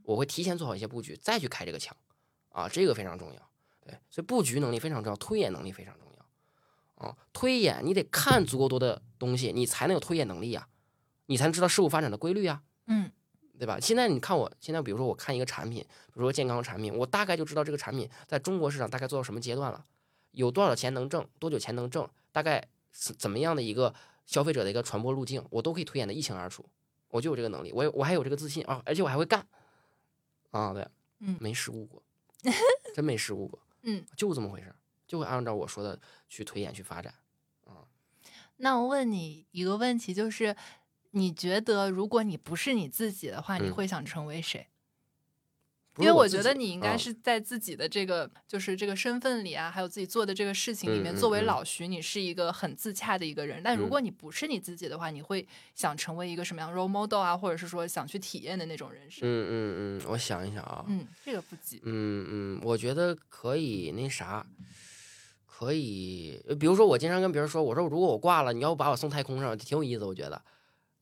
[0.02, 1.96] 我会提前做好一些布局，再去开这个枪，
[2.48, 3.50] 啊，这个非常重要。
[3.80, 7.06] 对，所以布局能力非常重要，推演能力非常重要。
[7.06, 10.66] 啊，推演你得看足够多的东西，你才能有推演能力呀，
[11.26, 12.62] 你才能知道事物发展的规律呀。
[12.88, 13.10] 嗯，
[13.58, 13.78] 对吧？
[13.80, 19.84] 现在你看，我现在比如说我看一个产品，比如说健康产品，我大概就知道这个产品在中国市场大概做到什么阶段了，
[20.32, 23.94] 有多少钱能挣，多久钱能挣，大概是怎么样的一个
[24.26, 26.64] 消费者的一个传播路径，我都可以推演的一清二楚。
[27.08, 29.46] 我就有这个能力，我我还有这个自信啊，而且我还会干
[30.50, 30.86] 啊，对，
[31.20, 32.02] 嗯，没失误过，
[32.94, 34.74] 真没失误过，嗯，就这么回事，
[35.06, 37.14] 就会按照我说的去推演去发展
[37.64, 37.84] 啊。
[38.58, 40.56] 那我问你一个问题，就是。
[41.12, 44.66] 你觉得，如果你不是你自己的话，你会想成为谁？
[45.98, 53.60] 因为我觉得你应该是在自己的这个，就是这个身份里啊，还有自己做的这个事情里面，作为老徐，你是一个很自洽的一个人。
[53.64, 55.44] 但如果你不是你自己的话，你会
[55.74, 59.28] 想成为一个什么样 role model 啊，或者是说想去体验的那种人生？
[59.28, 61.80] 嗯嗯嗯，我想一想啊，嗯，这个不急。
[61.82, 64.46] 嗯嗯，我觉得可以那啥，
[65.46, 70.40] 可以，比如说我经常跟别人说，我说如果我挂了，你要不把我送太空上，挺有意思，我觉得。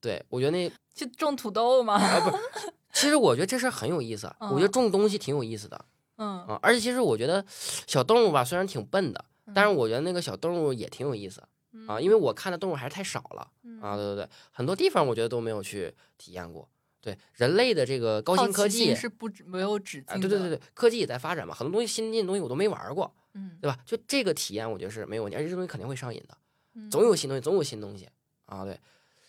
[0.06, 1.94] 对，我觉得那去种土豆吗？
[1.94, 2.36] 啊不，
[2.94, 5.84] 其实我觉得这事儿很有意思，我觉得种东西挺有意思的。
[6.18, 7.44] 嗯啊，而且其实我觉得
[7.86, 11.42] 小动物吧，虽然挺笨的，但是我觉得那个小动物也挺有意思
[11.88, 13.50] 啊，因为我看的动物还是太少了
[13.82, 13.96] 啊。
[13.96, 16.68] 对对对，很多地方我觉得都没有去体验过。
[17.02, 20.18] 对人类的这个高新科技是不没有止境啊。
[20.18, 23.78] 对对对对，科技也在发展嘛，很多东西新进的东西我都没玩过，嗯，对吧？
[23.84, 26.36] 就这个体验，我觉得是没有问题，而且这东西肯定会上瘾的，
[26.90, 28.08] 总有新东西，总有新东西
[28.46, 28.64] 啊。
[28.64, 28.80] 对，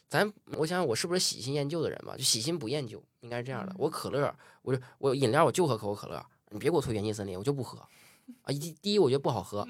[0.09, 2.15] 咱我想想，我是不是喜新厌旧的人吧？
[2.17, 3.75] 就喜新不厌旧，应该是这样的。
[3.77, 6.23] 我可乐，我就我饮料我就喝可口可乐。
[6.49, 8.47] 你别给我推元气森林，我就不喝啊！
[8.47, 9.67] 第第一，我觉得不好喝。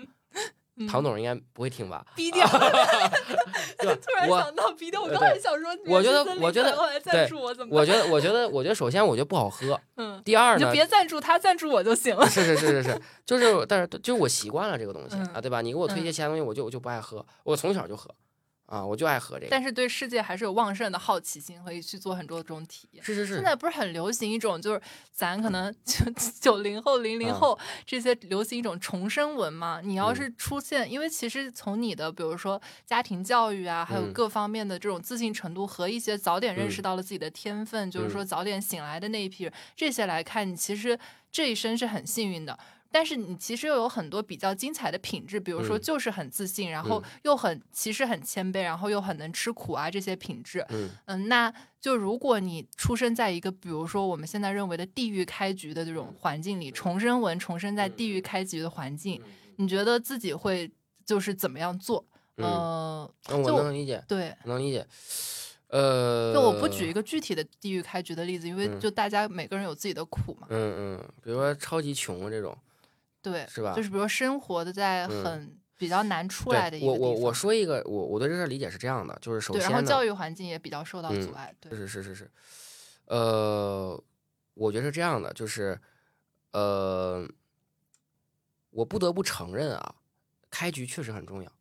[0.88, 2.06] 唐总应该不会听吧？
[2.16, 2.46] 逼掉！
[3.82, 6.70] 对，突然想到逼掉，我刚才想说，我觉得，我觉得，
[7.04, 7.28] 对，
[7.72, 9.82] 我觉得，我觉得，我觉得，首先我觉得不好喝。
[9.96, 10.22] 嗯。
[10.24, 10.68] 第二呢？
[10.68, 12.30] 就别赞助他，赞助我就行了。
[12.30, 15.62] 是是是是是，就是，但是就是我习惯了这个东西啊，对吧？
[15.62, 17.26] 你给我推些其他东西，我就我就不爱喝。
[17.44, 18.14] 我从小就喝。
[18.68, 23.04] 啊，我就爱喝这个，但是对世界还是有旺盛的好奇心，可以去做很多这种体验。
[23.04, 24.82] 是是是，现在不是很流行一种，就是
[25.14, 26.06] 咱可能九
[26.42, 29.80] 九零后、零零后这些流行一种重生文嘛。
[29.82, 41.00] 你要是出现，因为其实从你的比如说家庭教育啊，还有各方面的这种自信程度和一些早点认识到了自己的天分，就是说早点醒来的那一批人，这些来看，你其实
[41.32, 42.60] 这一生是很幸运的。
[42.92, 50.66] 但是你其实又有很多比较精彩的品质，比如说就是很自信，然后又很其实很谦卑，然后又很能吃苦啊这些品质。
[50.70, 59.22] 嗯嗯，那就如果你出生在一个比如说我们现在认为的地狱开局的这种环境里，重生文重生在地狱开局的环境，
[59.58, 60.70] 你觉得自己会
[61.06, 62.06] 就是怎么样做？
[62.38, 64.86] 嗯，我能理解，对，能理解。
[65.70, 70.48] 呃，就我不举一个具体的地狱开局的例子，因为就大家每个人有自己的苦嘛。
[70.50, 72.58] 嗯嗯，比如说超级穷这种。
[73.32, 73.74] 对，是吧？
[73.76, 76.84] 就是比如生活的在很比较难出来的一。
[76.84, 81.54] 我我我说一个，我我对这事理解是这样的，就是首先，然后教育环境也比较受到阻碍。
[81.60, 82.32] 对，是是是是，
[83.06, 84.04] 呃，
[84.54, 85.80] 我觉得是这样的，就是
[86.52, 87.28] 呃，
[88.72, 89.96] 我不得不承认啊，
[90.50, 91.52] 开局确实很重要，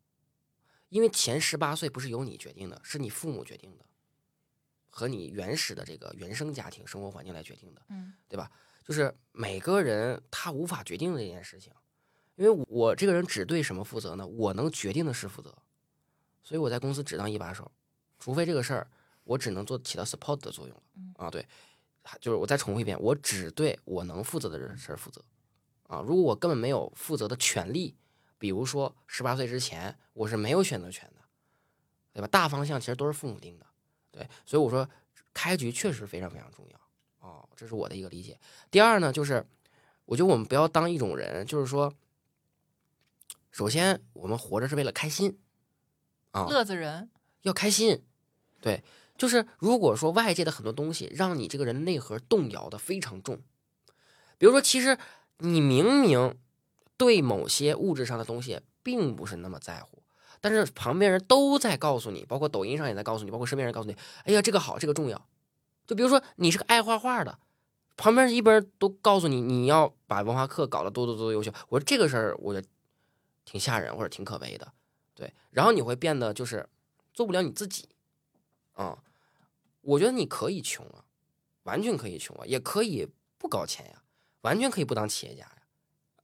[0.89, 3.85] 因为前十八岁不是由你决定的，是你父母决定的，
[4.89, 8.51] 和你原始的这个原生家庭生活环境来决定的，嗯，对吧？
[8.87, 11.73] 就是每个人他无法决定的这件事情，
[12.37, 14.25] 因为我这个人只对什么负责呢？
[14.25, 15.53] 我能决定的事负责，
[16.45, 17.69] 所以我在公司只当一把手，
[18.21, 18.89] 除非这个事儿
[19.25, 20.83] 我只能做起到 support 的作用了。
[21.17, 21.45] 啊，对，
[22.21, 25.21] 就是我再重复一遍，我只对我能负责的人事儿负责。
[25.89, 27.97] 啊，如果我根本没有负责的权利，
[28.39, 31.23] 比如说十八岁之前我是没有选择权的，
[32.13, 32.29] 对吧？
[32.29, 33.67] 大方向其实都是父母定的，
[34.13, 34.89] 对，所以我说
[35.35, 36.81] 开局确实非常非常重要。
[37.27, 38.39] 哦，这是我的一个理解。
[38.71, 39.45] 第二呢，就是
[40.05, 41.93] 我觉得我们不要当一种人，就是说，
[43.51, 45.37] 首先我们活着是为了开心
[46.31, 47.11] 啊，乐子人
[47.43, 48.05] 要开心。
[48.61, 48.85] 对，
[49.19, 53.41] 就是如果说外界的很多东西让你这个人内核动摇的非常重，
[54.39, 54.97] 比如说，其实
[55.39, 56.39] 你明明
[56.97, 60.03] 对某些物质上的东西并不是那么在乎，
[60.41, 65.27] 但是旁边人都在告诉你，包括抖音上也在告诉你，包括身边人告诉你，哎呀，这个好，这个重要。
[65.87, 67.39] 就比如说，你是个爱画画的，
[67.97, 71.53] 旁边一边都告诉你你要把文化课搞得多多多优秀。
[71.69, 72.69] 我说这个事儿，我觉得
[73.45, 74.73] 挺吓人或者挺可悲的，
[75.15, 75.33] 对。
[75.51, 76.69] 然后你会变得就是
[77.15, 77.89] 做不了你自己，
[78.73, 78.99] 啊，
[79.81, 81.05] 我觉得你可以穷啊，
[81.63, 83.09] 完全可以穷啊，也可以
[83.39, 84.03] 不搞钱呀，
[84.43, 85.63] 完全可以不当企业家呀，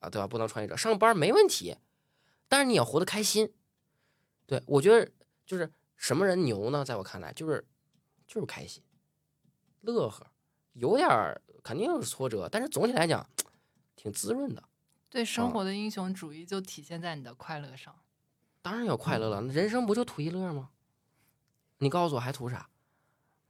[0.01, 0.27] 啊，对吧？
[0.27, 1.77] 不当创业者，上班没问题，
[2.49, 3.53] 但是你要活得开心。
[4.45, 5.11] 对我觉得
[5.47, 6.85] 就是什么人牛呢？
[6.85, 7.65] 在我看来，就是
[8.27, 8.83] 就是开心。
[9.83, 10.27] 乐呵，
[10.73, 13.25] 有点儿肯定有挫折，但是总体来讲，
[13.95, 14.63] 挺滋润的。
[15.11, 17.95] 对生活的英雄主义就体现在你的快乐上。
[18.63, 20.71] 当然要快乐了，人生不就图一乐吗？
[21.79, 22.69] 你告诉我还图啥？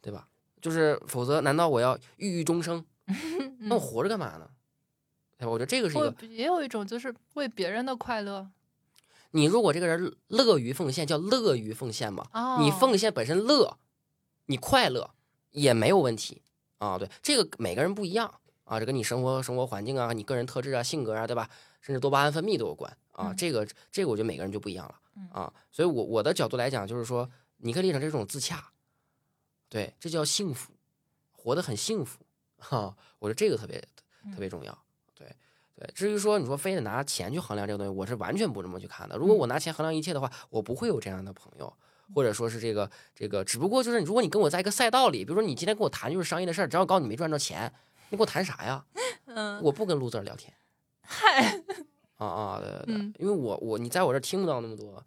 [0.01, 0.29] 对吧？
[0.61, 2.85] 就是否则，难道我要郁郁终生？
[3.61, 4.51] 那我活着干嘛呢？
[5.37, 5.53] 对吧？
[5.53, 6.15] 我觉得这个是一个。
[6.27, 8.51] 也有一种就是为别人的快乐。
[9.33, 12.27] 你如果这个人乐于奉献，叫乐于奉献嘛。
[12.61, 13.79] 你奉献本身乐，
[14.47, 15.15] 你快乐。
[15.53, 16.43] 也没有问题
[16.79, 18.33] 啊，对这个每个人不一样
[18.65, 21.49] 啊，这跟你生活生活环境啊、你个人特质啊、性格啊，对吧？
[21.81, 23.33] 甚至多巴胺分泌都有关啊。
[23.35, 24.95] 这个这个我觉得每个人就不一样了
[25.31, 25.53] 啊。
[25.71, 27.29] 所以，我我的角度来讲，就是说，
[27.59, 28.73] 你可以理解成这种自洽，
[29.69, 30.73] 对，这叫幸福，
[31.33, 32.21] 活得很幸福
[32.59, 32.97] 哈。
[33.19, 33.81] 我觉得这个特别
[34.33, 34.77] 特别重要，
[35.15, 35.27] 对
[35.75, 35.91] 对。
[35.95, 39.17] 至于说你说非得拿钱去衡量这个东西，我是完全不这么去看的。
[39.17, 41.73] 如果我拿钱衡量一切的话，我不会有这样的朋友。
[42.15, 47.73] 或者说是这个这个，只不过就是如果你跟我在一个赛道里，比如说你今天跟我谈就是商业的事儿，只要告诉你没赚着钱，
[48.11, 48.85] 你跟我谈啥呀？
[49.27, 50.53] 嗯，我不跟路字聊天。
[51.03, 51.61] 嗨，
[52.17, 55.05] 啊啊，对对对，因为我我你在我这听不到那么多，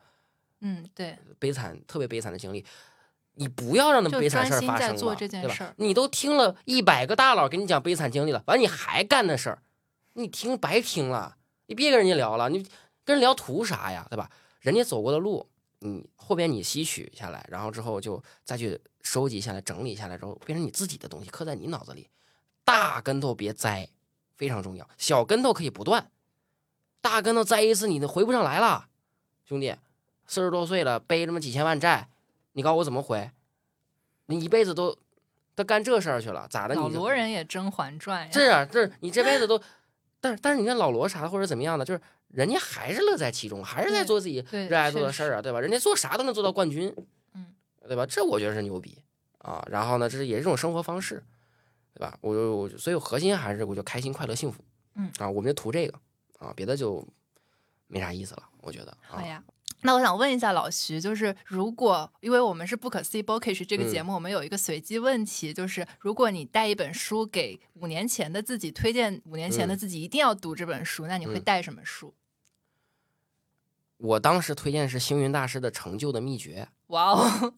[0.61, 2.65] 嗯，对，悲惨特别悲惨的经历。
[3.37, 5.73] 你不要让那悲惨事儿发生了，对吧？
[5.75, 9.61] 你都听了一百个大佬给你讲悲惨经历了，完你还干那事儿，
[10.13, 11.35] 你听白听了，
[11.65, 12.59] 你别跟人家聊了，你
[13.03, 14.29] 跟人聊图啥呀，对吧？
[14.61, 15.49] 人家走过的路，
[15.85, 22.09] 你后边你吸取下来，然后之后就再去收集下来、整理下来之后，变成你自己的东西，刻在你脑子里。
[22.63, 23.87] 大跟头别栽，
[24.35, 24.89] 非常重要。
[24.97, 26.09] 小跟头可以不断，
[26.99, 28.87] 大跟头栽一次，你都回不上来了，
[29.45, 29.75] 兄弟。
[30.25, 32.09] 四十多岁了，背这么几千万债，
[32.53, 33.29] 你告诉我怎么回？
[34.25, 34.97] 你一辈子都
[35.53, 36.73] 都干这事儿去了，咋的？
[36.73, 39.61] 老罗人也《甄嬛传》呀是啊，这是你这辈子都，
[40.25, 45.61] 但是但是你看老罗啥的或者怎么样的，就是人家还是乐在其中，还是在做自己热爱做的事儿啊，对吧？
[45.61, 46.91] 人家做啥都能做到冠军，
[47.35, 47.53] 嗯，
[47.87, 48.07] 对吧？
[48.07, 48.97] 这我觉得是牛逼
[49.37, 49.63] 啊。
[49.69, 51.23] 然后呢，这是也是一种生活方式，
[51.93, 52.17] 对吧？
[52.21, 54.63] 我我所以核心还是我就开心、快乐、幸福，
[54.95, 55.99] 嗯啊，我们就图这个
[56.39, 57.07] 啊，别的就
[57.85, 58.97] 没啥意思了，我觉得。
[59.01, 59.43] 好呀。
[59.85, 72.13] 那我想问一下老徐，就是如果因为我们是不可思议 bookish 这个节目，我们有一个随机问题，就是如果你带一本书给五年前的自己，推荐五年前的自己一定要读这本书，那你会带什么书？
[73.97, 76.67] 我当时推荐是星云大师的《成就的秘诀》。
[76.87, 77.53] 哇哦，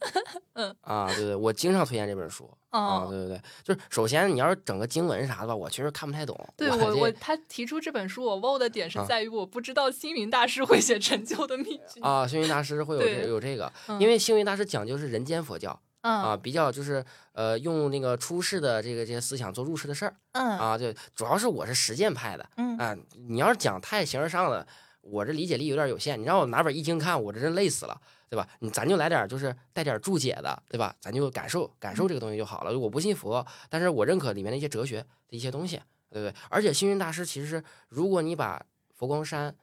[0.54, 0.76] 嗯。
[0.82, 2.50] 啊，对对，我经常推荐这本书。
[2.70, 6.38] 啊，对对对，就是首先你要是整个经文啥的吧，我确实看不太懂。
[6.56, 20.58] 对我我他提出这本书，我 wow 的点是在于我不知道星云大师会写《成就的秘诀》啊，星云大师会有这有这个，因为星云大师讲究是人间佛教啊，比较就是呃用那个出世的这个这些思想做入世的事儿，嗯。
[20.58, 22.78] 啊，就主要是我是实践派的，嗯。
[22.78, 22.96] 啊，
[23.28, 24.66] 你要是讲太形而上的。
[25.10, 28.00] 我这理解力有点有限，你让我拿本易经看，我这真累死了，
[28.30, 28.46] 对吧？
[28.60, 30.94] 你咱就来点就是带点注解的，对吧？
[31.00, 32.78] 咱就感受感受这个东西就好了。
[32.78, 34.98] 我不信佛，但是我认可里面的一些哲学
[35.30, 35.78] 的一些东西，
[36.10, 36.36] 对不对？
[36.50, 38.62] 而且星云大师其实，如果你把
[38.94, 39.56] 佛光山、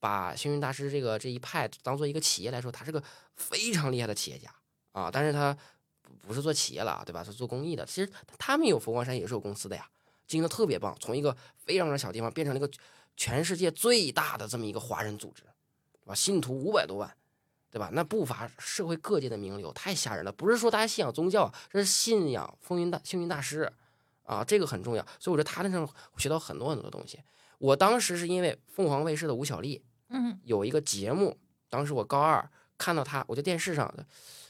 [0.00, 3.02] 把星云大师这个这一派当做一个企业来说，他是个
[3.34, 4.48] 非常厉害的企业家
[4.92, 5.10] 啊。
[5.12, 5.54] 但是他
[6.26, 7.22] 不是做企业了，对吧？
[7.22, 7.84] 是做公益的。
[7.84, 9.86] 其实他们有佛光山也是有公司的呀，
[10.26, 12.72] 经营的特别棒，从一个非常的小地方变成了一个。
[13.16, 16.14] 全世界最大的这么一个华人组织，对吧？
[16.14, 17.16] 信徒五百多万，
[17.70, 17.88] 对吧？
[17.92, 20.30] 那不乏社会各界的名流，太吓人了。
[20.30, 23.72] 不是说大家信仰宗教，这是信仰风云大幸运大师
[24.22, 25.02] 啊，这个很重要。
[25.18, 25.88] 所以我觉得他那上
[26.18, 27.18] 学到很多很多东西。
[27.58, 31.38] 我当时是因为凤凰卫视的吴小莉，嗯，有一个节目，
[31.70, 33.92] 当时我高二看到他，我在电视上，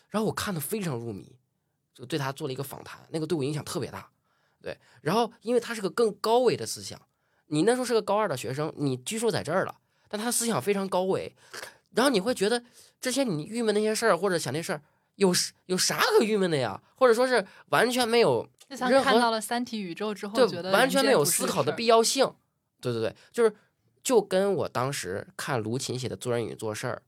[0.08, 1.38] 然后我看的非常入迷，
[1.94, 4.10] 就对他做了一个访谈，那个对我影响特别大。
[4.60, 7.00] 对，然后因为他是个更高维的思想。
[7.48, 9.76] 你那时候是个高二的学生，你居住在这儿了，
[10.08, 11.34] 但他思想非常高维，
[11.94, 12.62] 然后你会觉得
[13.00, 14.82] 之前你郁闷那些事儿或者想那事儿
[15.14, 15.32] 有
[15.66, 16.82] 有啥可郁闷的呀？
[16.96, 22.32] 或者说是完全没有任何看到了三体宇宙之后，对，完全没有思考的必要性。
[22.80, 23.54] 对对对，就是
[24.02, 27.02] 就跟我当时看卢琴写的《做人与做事儿》，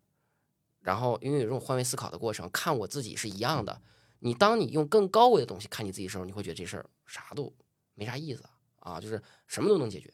[0.80, 3.80] 然后因为有这种换位思考的过程，看我自己是一样的。
[4.20, 7.52] 你当你用更高维的东西看你自己的时候，你会觉得这事儿啥都
[7.94, 8.42] 没啥意思
[8.80, 10.12] 啊，就是什么都能解决。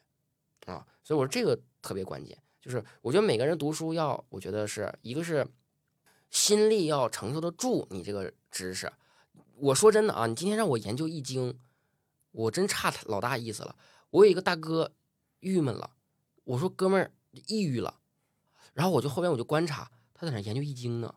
[0.66, 5.46] 啊，所以我说这个特别关键，就是我觉得每个人读书要，我觉得是一个是
[6.30, 8.90] 心力要承受得住你这个知识。
[9.56, 11.58] 我说真的啊，你今天让我研究易经，
[12.32, 13.76] 我真差老大意思了。
[14.10, 14.92] 我有一个大哥
[15.40, 15.90] 郁闷了，
[16.44, 17.12] 我说哥们儿
[17.46, 18.00] 抑郁了，
[18.72, 21.14] 然后我就后边我就观察他在那研究易经呢，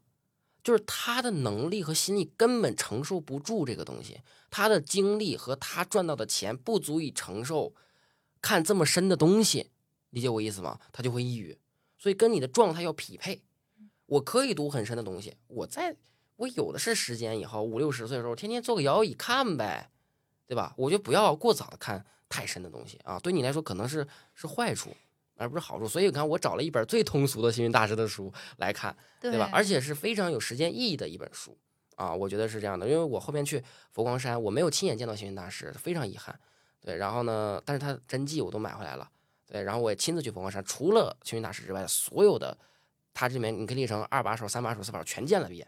[0.63, 4.21] 就是他的能力和心力根本承受不住这个东西，
[4.51, 7.73] 他的精力和他赚到的钱不足以承受。
[8.47, 9.71] 看这么深的东西，
[10.11, 10.79] 理解我意思吗？
[10.93, 11.57] 他就会抑郁，
[11.97, 13.43] 所以跟你的状态要匹配。
[14.05, 15.93] 我可以读很深的东西，我在
[16.37, 19.91] 我有的是时间，以后五六十岁的时候，天天坐个摇椅看呗，
[20.45, 20.73] 对吧？
[20.77, 24.95] 我就不要过早的看太深的东西啊，对你来说可能是是坏处，
[25.35, 25.85] 而不是好处。
[25.85, 29.49] 所以你看，我找了一本最通俗的星云大师的书来看，对吧？
[29.51, 31.57] 而且是非常有时间意义的一本书
[31.97, 32.87] 啊，我觉得是这样的。
[32.87, 36.39] 因为我后面去佛光山，我没有亲眼见到星云大师，非常遗憾。
[36.81, 37.61] 对，然后呢？
[37.65, 39.09] 但是他真迹我都买回来了。
[39.45, 42.57] 对，然后我也亲自去凤凰山，除了星云大师之外，所有的
[43.13, 45.65] 他这里面你可以列成二把手、三把手、四把手，全见了遍，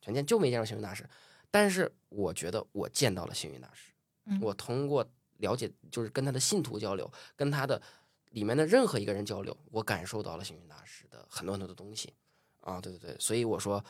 [0.00, 1.08] 全见就没见着星云大师。
[1.50, 3.92] 但是我觉得我见到了星云大师，
[4.40, 5.06] 我通过
[5.38, 7.80] 了解，就是跟他的信徒交流，跟他的
[8.30, 12.14] 里面的任何一个人交流，我感受到了星云大师的很多很多的东西。
[12.60, 13.82] 啊，对对对，所以我说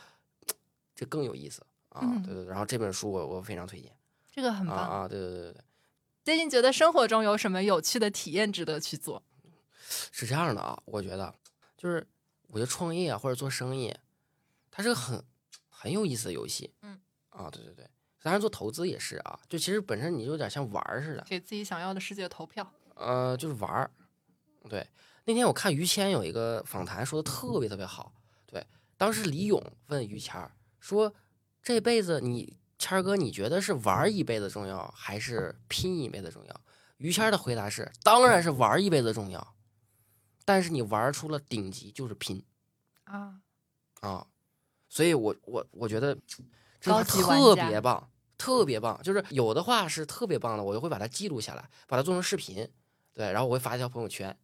[0.95, 2.45] 这更有意思啊，对对。
[2.45, 3.95] 然后这本书我我非常推荐，
[4.31, 5.63] 这个很棒啊，对对对对对。
[6.23, 9.23] 最近觉得生活中有什么有趣的体验值得去做？
[10.11, 11.33] 是这样的啊，我觉得
[11.75, 12.07] 就是
[12.49, 13.93] 我觉得创业啊或者做生意，
[14.69, 15.23] 它是个很
[15.67, 16.71] 很有意思的游戏。
[16.81, 16.99] 嗯
[17.29, 17.89] 啊，对对对，
[18.21, 22.71] 当然做投资也是啊，就其实本身你就有点像玩儿似的，给自己想要的世界投票。
[22.95, 23.89] 呃，就是玩儿。
[24.69, 24.87] 对，
[25.25, 28.13] 那天我看于谦有一个访谈说的特别特别好。
[28.45, 28.63] 对，
[28.95, 30.49] 当时李勇问于谦
[30.79, 31.11] 说
[31.63, 36.61] ：“这辈子你谦儿哥，你觉得是玩一辈子重要，还是拼一辈子重要？
[36.97, 39.55] 于谦的回答是：当然是玩一辈子重要。
[40.43, 42.43] 但是你玩出了顶级，就是拼
[43.03, 43.39] 啊
[43.99, 44.25] 啊！
[44.89, 46.17] 所以我我我觉得
[46.79, 48.99] 这话特别棒，特别棒。
[49.03, 52.67] 就是有的话是特别棒的，我就会把它记录下来，把它做成视频，
[53.13, 54.35] 对，然后我会发一条朋友圈。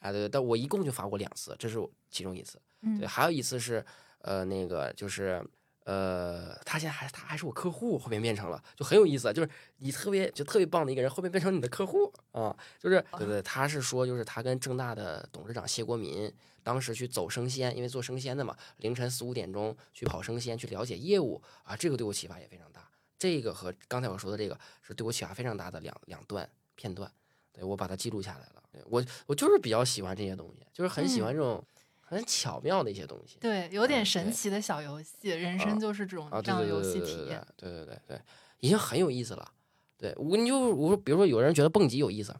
[0.00, 1.78] 哎，对，但我一共就发过两次，这是
[2.10, 2.60] 其中一次。
[2.98, 3.82] 对，还有一次是
[4.18, 5.42] 呃那个就是。
[5.86, 16.28] 呃，他现在还他还是我客户，后面变成了就很有意思，就是你特别就特别棒的一个人，后面变成你的客户啊，就是对对，他是说就是他跟正大的董事长谢国民
[16.64, 22.90] 当时去走生鲜，因为做生鲜的嘛，凌晨四五点钟去跑生鲜去了解业务啊，这个对我启发也非常大。
[23.16, 27.08] 这个和刚才我说的这个是对我启发非常大的两两段片段，
[27.52, 28.62] 对我把它记录下来了。
[28.86, 31.64] 我我就是比较喜欢这些东西，就是很喜欢这种。
[32.08, 38.20] 很巧妙的一些东西，对，有点神奇的小游戏，人生就是这种这样的游戏体验，对对对对，
[38.60, 39.50] 已经很有意思了。
[39.98, 42.32] 对我，你就我说，比如说有人觉得蹦极有意思，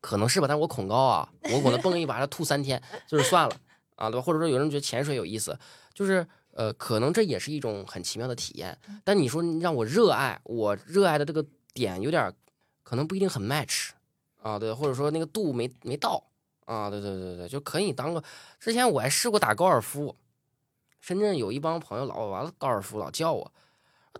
[0.00, 3.54] 可能是吧，但我恐高啊，我可能蹦一把要吐三天，就是算了
[3.96, 4.24] 啊，对吧？
[4.24, 5.58] 或者说有人觉得潜水有意思，
[5.92, 8.78] 就是呃，可能这也是一种很奇妙的体验。
[9.04, 11.44] 但你说让我热爱，我热爱的这个
[11.74, 12.32] 点有点
[12.82, 13.90] 可能不一定很 match
[14.40, 16.24] 啊，对，或者说那个度没没到。
[16.66, 18.22] 啊，对对对对，就可以当个。
[18.60, 20.14] 之前我还试过打高尔夫，
[21.00, 23.52] 深圳有一帮朋友老玩高尔夫，老叫我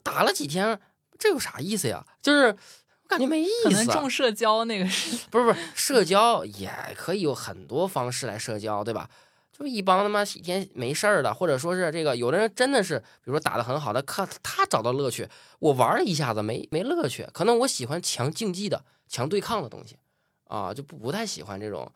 [0.03, 0.80] 打了几天，
[1.18, 2.07] 这有啥意思呀？
[2.22, 3.64] 就是我感觉没意思。
[3.64, 5.26] 可能重社交那个是？
[5.30, 9.11] 不是不是，社交也可以有很多方式来社交，对吧？
[9.53, 15.26] 就一帮他妈几天没事儿的，或者说是这个，有的人真的是，比如说打的很好的，看他找到乐趣，
[15.59, 19.97] 我玩了一下子没没乐趣，可能我喜欢强竞技的、强对抗的东西
[20.44, 21.90] 啊，就不不太喜欢这种。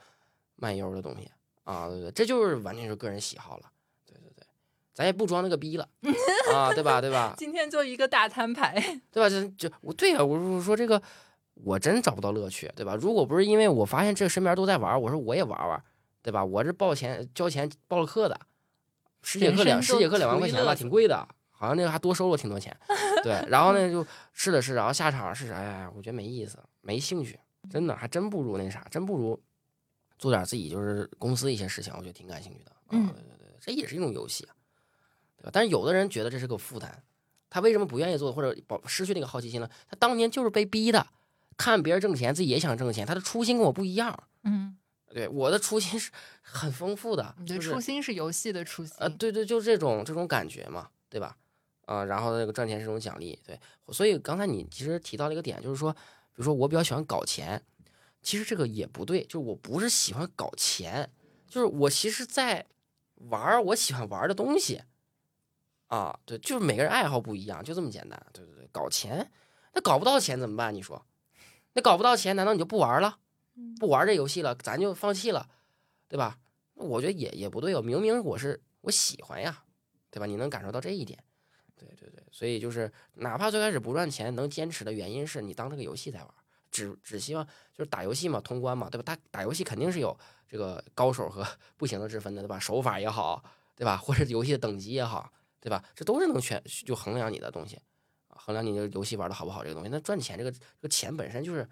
[0.60, 1.28] 漫游的东西
[1.64, 3.64] 啊，对对，这就是完全是个人喜好了，
[4.06, 4.44] 对对对，
[4.92, 5.88] 咱也不装那个逼了
[6.54, 7.34] 啊，对吧对吧？
[7.36, 8.74] 今天就一个大摊牌，
[9.10, 9.28] 对吧？
[9.28, 11.00] 就就我对呀，我是说这个
[11.54, 12.94] 我真找不到乐趣，对吧？
[12.94, 15.82] 如果不是因为我发现这身边都在玩，我说我也玩玩，
[16.22, 16.44] 对吧？
[16.44, 18.38] 我这报钱交钱报了课的，
[19.22, 22.76] 十节课两十节课两万块钱吧，挺贵的，好像那个还多收了挺多钱，
[23.22, 23.42] 对。
[23.48, 25.90] 然后呢就试了试，然后下场是啥呀？
[25.94, 27.38] 我觉得没意思，没兴趣，
[27.70, 29.40] 真的还真不如那啥，真不如。
[30.20, 32.70] 做点自己就是公司一些事情，我觉得挺感兴趣的。
[32.90, 34.46] 嗯，对对对，这也是一种游戏，
[35.38, 35.50] 对吧？
[35.50, 37.02] 但是有的人觉得这是个负担，
[37.48, 39.70] 他为什么不愿意做，或者保失去那个好奇心呢？
[39.88, 41.06] 他当年就是被逼的，
[41.56, 44.14] 看别人挣钱，自己也想挣钱，他的初心跟我不一样。
[44.44, 44.76] 嗯，
[45.08, 46.10] 对，我的初心是
[46.42, 47.34] 很丰富的。
[47.38, 48.94] 你的初心是游戏的初心。
[48.98, 51.34] 呃，对对，就是这种这种感觉嘛，对吧？
[51.86, 53.58] 啊，然后那个赚钱是种奖励，对。
[53.88, 57.60] 所以刚才你其实提到了一个点，就是说，比如说我比较喜欢搞钱。
[58.22, 61.10] 其实这个也不对，就是我不是喜欢搞钱，
[61.48, 62.66] 就是我其实在
[63.14, 64.82] 玩我喜欢玩的东西，
[65.86, 68.26] 啊，对，就是每个人爱好不一样，就这么简单。
[68.32, 69.30] 对对对，搞钱，
[69.72, 70.74] 那搞不到钱怎么办？
[70.74, 71.04] 你说，
[71.72, 73.18] 那搞不到钱，难道你就不玩了？
[73.78, 75.48] 不玩这游戏了，咱就放弃了，
[76.08, 76.38] 对吧？
[76.74, 79.64] 我觉得也也不对哦，明明我是我喜欢呀，
[80.10, 80.26] 对吧？
[80.26, 81.22] 你能感受到这一点，
[81.76, 86.28] 对对对，所以就是哪怕最开始不赚钱，能坚持的原因是你当这个游戏在玩。
[86.70, 89.02] 只只希望就是打游戏嘛，通关嘛，对吧？
[89.04, 90.16] 打打游戏肯定是有
[90.48, 91.46] 这个高手和
[91.76, 92.58] 不行的之分的，对吧？
[92.58, 93.42] 手法也好，
[93.76, 93.96] 对吧？
[93.96, 95.84] 或者游戏的等级也好，对吧？
[95.94, 97.78] 这都是能全就衡量你的东西
[98.28, 99.88] 衡量你这游戏玩的好不好这个东西。
[99.90, 101.68] 那赚钱这个这个钱本身就是。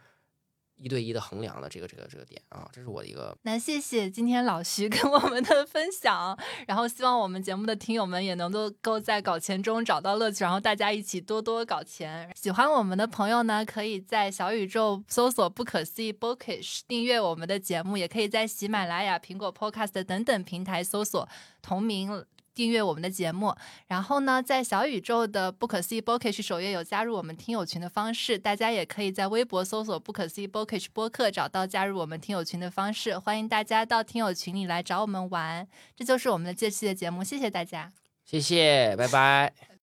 [0.78, 3.36] 一对一的衡量的这个这个这个点啊，这是我的一个。
[3.42, 12.30] 那谢谢今天老徐 跟我们的分享，然后希望我们节目的听友们也能够够在搞钱中找到乐趣，然后大家一起多多搞钱。
[12.34, 21.28] 喜欢我们的朋友呢，可以在小宇宙搜索“不可思议 Bookish” 订阅我们的节目，也可以在喜马拉雅、苹果 Podcast 等等平台搜索
[21.60, 22.24] 同名。
[22.58, 23.54] 订阅我们的节目，
[23.86, 35.68] 然后呢，在小宇宙的不可思议 Bookish 首页有加入我们听友群的方式，大家也可以在微博搜索不可思议 Bookish 播客找到加入我们听友群的方式，欢迎大家到听友群里来找我们玩。
[35.94, 37.92] 这就是我们的这期的节目，谢谢大家，
[38.24, 39.68] 谢谢，拜拜。